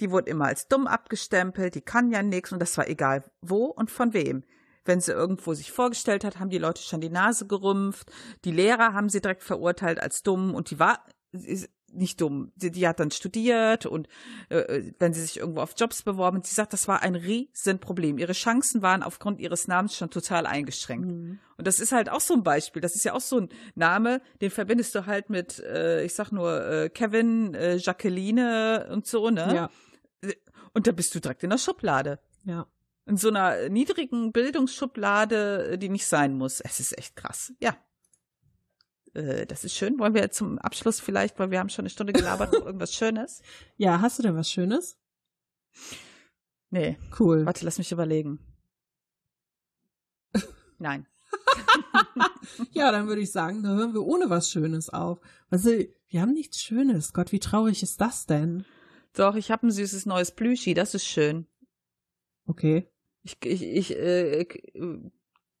[0.00, 3.66] Die wurde immer als dumm abgestempelt, die kann ja nichts und das war egal wo
[3.66, 4.44] und von wem.
[4.84, 8.10] Wenn sie irgendwo sich vorgestellt hat, haben die Leute schon die Nase gerümpft.
[8.44, 11.04] Die Lehrer haben sie direkt verurteilt als dumm und die war
[11.92, 12.52] nicht dumm.
[12.56, 14.08] Die, die hat dann studiert und
[14.48, 18.18] äh, äh, wenn sie sich irgendwo auf Jobs beworben, sie sagt, das war ein Riesenproblem.
[18.18, 21.08] Ihre Chancen waren aufgrund ihres Namens schon total eingeschränkt.
[21.08, 21.38] Mhm.
[21.56, 22.82] Und das ist halt auch so ein Beispiel.
[22.82, 26.32] Das ist ja auch so ein Name, den verbindest du halt mit, äh, ich sag
[26.32, 29.54] nur, äh, Kevin, äh, Jacqueline und so, ne?
[29.54, 29.70] Ja.
[30.74, 32.18] Und da bist du direkt in der Schublade.
[32.44, 32.66] Ja.
[33.04, 36.60] In so einer niedrigen Bildungsschublade, die nicht sein muss.
[36.60, 37.52] Es ist echt krass.
[37.60, 37.76] Ja,
[39.14, 39.98] äh, das ist schön.
[39.98, 43.42] Wollen wir zum Abschluss vielleicht, weil wir haben schon eine Stunde gelabert, noch irgendwas Schönes?
[43.76, 44.98] Ja, hast du denn was Schönes?
[46.70, 46.98] Nee.
[47.18, 47.44] Cool.
[47.46, 48.38] Warte, lass mich überlegen.
[50.78, 51.06] Nein.
[52.72, 55.20] ja, dann würde ich sagen, da hören wir ohne was Schönes auf.
[55.50, 55.70] Also,
[56.08, 57.12] wir haben nichts Schönes.
[57.12, 58.64] Gott, wie traurig ist das denn?
[59.14, 61.46] Doch, ich habe ein süßes neues Plüschi, das ist schön.
[62.46, 62.88] Okay.
[63.22, 64.46] Ich, ich, ich äh,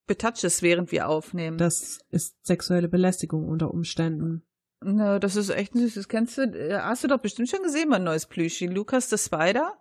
[0.06, 1.58] betatsches, während wir aufnehmen.
[1.58, 4.42] Das ist sexuelle Belästigung unter Umständen.
[4.80, 5.94] Na, das ist echt süß.
[5.94, 8.66] Das kennst du, äh, hast du doch bestimmt schon gesehen, mein neues Plüschi.
[8.66, 9.78] Lukas the Spider?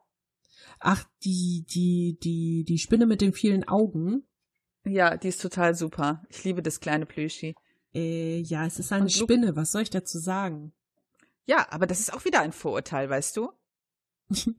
[0.79, 4.27] Ach, die, die, die, die Spinne mit den vielen Augen.
[4.85, 6.23] Ja, die ist total super.
[6.29, 7.55] Ich liebe das kleine Plüschi.
[7.93, 9.55] Äh, ja, es ist eine Und Spinne.
[9.55, 10.73] Was soll ich dazu sagen?
[11.45, 13.51] Ja, aber das ist auch wieder ein Vorurteil, weißt du?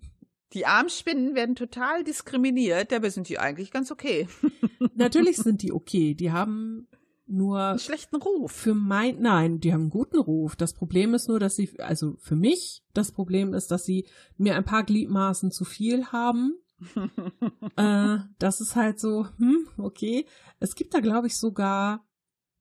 [0.52, 4.28] Die Armspinnen werden total diskriminiert, dabei sind die eigentlich ganz okay.
[4.94, 6.14] Natürlich sind die okay.
[6.14, 6.88] Die haben
[7.26, 8.52] nur einen schlechten Ruf.
[8.52, 10.56] Für mein nein, die haben einen guten Ruf.
[10.56, 14.06] Das Problem ist nur, dass sie also für mich das Problem ist, dass sie
[14.36, 16.54] mir ein paar Gliedmaßen zu viel haben.
[17.76, 20.26] äh, das ist halt so, hm, okay.
[20.60, 22.04] Es gibt da glaube ich sogar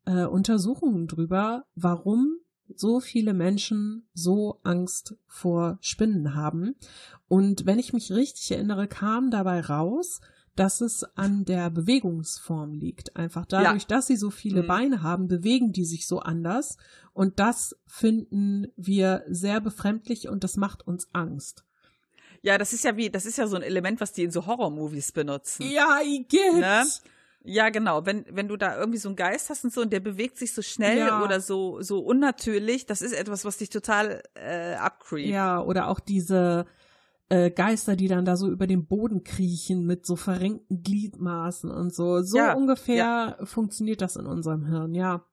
[0.05, 2.37] äh, Untersuchungen drüber, warum
[2.75, 6.75] so viele Menschen so Angst vor Spinnen haben.
[7.27, 10.21] Und wenn ich mich richtig erinnere, kam dabei raus,
[10.55, 13.15] dass es an der Bewegungsform liegt.
[13.15, 13.87] Einfach dadurch, ja.
[13.87, 14.67] dass sie so viele mhm.
[14.67, 16.77] Beine haben, bewegen die sich so anders.
[17.13, 21.63] Und das finden wir sehr befremdlich und das macht uns Angst.
[22.41, 24.45] Ja, das ist ja wie, das ist ja so ein Element, was die in so
[24.47, 25.69] Horror-Movies benutzen.
[25.69, 26.55] Ja, ich get.
[26.55, 26.83] Ne?
[27.43, 28.05] Ja, genau.
[28.05, 30.53] Wenn, wenn du da irgendwie so einen Geist hast und so und der bewegt sich
[30.53, 31.23] so schnell ja.
[31.23, 35.29] oder so, so unnatürlich, das ist etwas, was dich total äh, abcreept.
[35.29, 36.65] Ja, oder auch diese
[37.31, 41.95] äh, Geister, die dann da so über den Boden kriechen mit so verrenkten Gliedmaßen und
[41.95, 42.21] so.
[42.23, 43.45] So ja, ungefähr ja.
[43.45, 45.23] funktioniert das in unserem Hirn, ja.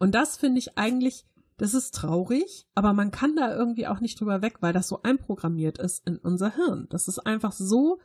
[0.00, 1.24] Und das finde ich eigentlich,
[1.56, 5.02] das ist traurig, aber man kann da irgendwie auch nicht drüber weg, weil das so
[5.02, 6.88] einprogrammiert ist in unser Hirn.
[6.90, 8.00] Das ist einfach so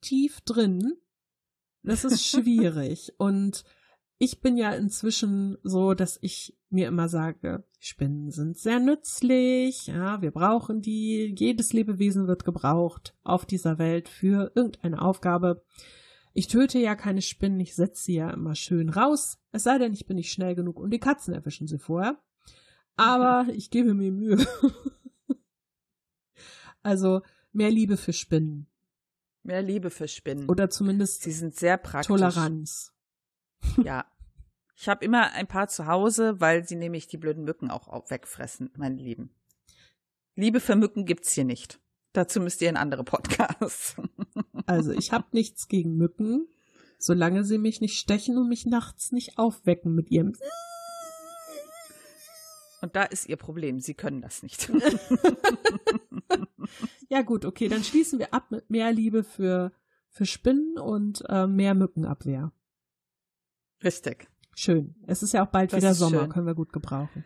[0.00, 0.92] tief drin,
[1.82, 3.14] das ist schwierig.
[3.18, 3.64] und
[4.22, 10.20] ich bin ja inzwischen so, dass ich mir immer sage, Spinnen sind sehr nützlich, ja,
[10.20, 15.64] wir brauchen die, jedes Lebewesen wird gebraucht auf dieser Welt für irgendeine Aufgabe.
[16.34, 19.94] Ich töte ja keine Spinnen, ich setze sie ja immer schön raus, es sei denn,
[19.94, 22.22] ich bin nicht schnell genug und die Katzen erwischen sie vorher.
[22.96, 24.36] Aber ich gebe mir Mühe.
[26.82, 28.66] also mehr Liebe für Spinnen.
[29.44, 30.50] Mehr Liebe für Spinnen.
[30.50, 32.08] Oder zumindest sie sind sehr praktisch.
[32.08, 32.92] Toleranz.
[33.82, 34.04] Ja.
[34.76, 38.70] Ich habe immer ein paar zu Hause, weil sie nämlich die blöden Mücken auch wegfressen,
[38.76, 39.30] meine Lieben.
[40.36, 41.80] Liebe für Mücken gibt's hier nicht.
[42.14, 43.96] Dazu müsst ihr in andere Podcasts.
[44.66, 46.48] Also ich habe nichts gegen Mücken,
[46.98, 50.34] solange sie mich nicht stechen und mich nachts nicht aufwecken mit ihrem.
[52.80, 54.70] Und da ist ihr Problem, sie können das nicht.
[57.10, 59.72] Ja, gut, okay, dann schließen wir ab mit mehr Liebe für,
[60.10, 62.52] für Spinnen und äh, mehr Mückenabwehr.
[63.82, 64.28] Richtig.
[64.54, 64.94] Schön.
[65.06, 66.28] Es ist ja auch bald das wieder Sommer, schön.
[66.30, 67.24] können wir gut gebrauchen.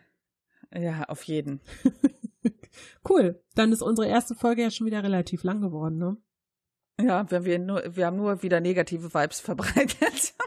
[0.73, 1.61] Ja, auf jeden.
[3.09, 3.41] cool.
[3.55, 6.17] Dann ist unsere erste Folge ja schon wieder relativ lang geworden, ne?
[6.99, 10.33] Ja, wenn wir nur, wir haben nur wieder negative Vibes verbreitet.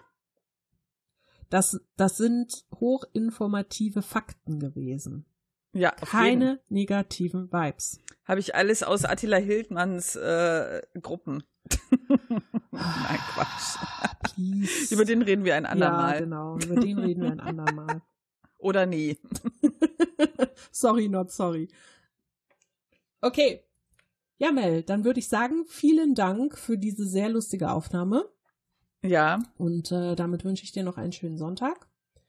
[1.50, 5.24] Das, das sind hochinformative Fakten gewesen.
[5.72, 6.58] Ja, keine jeden.
[6.68, 8.00] negativen Vibes.
[8.26, 11.42] Habe ich alles aus Attila Hildmanns äh, Gruppen.
[12.70, 13.78] Nein, Quatsch.
[14.22, 14.94] Please.
[14.94, 16.14] Über den reden wir ein andermal.
[16.14, 16.58] Ja, genau.
[16.58, 18.02] Über den reden wir ein andermal.
[18.58, 19.18] Oder nie.
[20.70, 21.68] sorry, not sorry.
[23.20, 23.64] Okay.
[24.38, 28.28] Ja, Mel, dann würde ich sagen, vielen Dank für diese sehr lustige Aufnahme.
[29.02, 29.40] Ja.
[29.56, 31.87] Und äh, damit wünsche ich dir noch einen schönen Sonntag.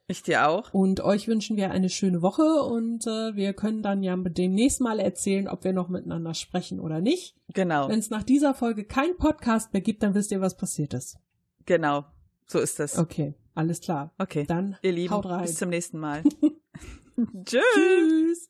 [0.10, 0.74] Ich dir auch.
[0.74, 5.00] Und euch wünschen wir eine schöne Woche und äh, wir können dann ja demnächst mal
[5.00, 7.36] erzählen, ob wir noch miteinander sprechen oder nicht.
[7.54, 7.88] Genau.
[7.90, 11.20] Wenn es nach dieser Folge kein Podcast mehr gibt, dann wisst ihr, was passiert ist.
[11.68, 12.06] Genau.
[12.48, 12.98] So ist es.
[12.98, 14.12] Okay, alles klar.
[14.18, 14.46] Okay.
[14.48, 15.44] Dann ihr Lieben, haut rein.
[15.44, 16.24] bis zum nächsten Mal.
[17.46, 17.62] Tschüss.
[17.76, 18.50] Tschüss.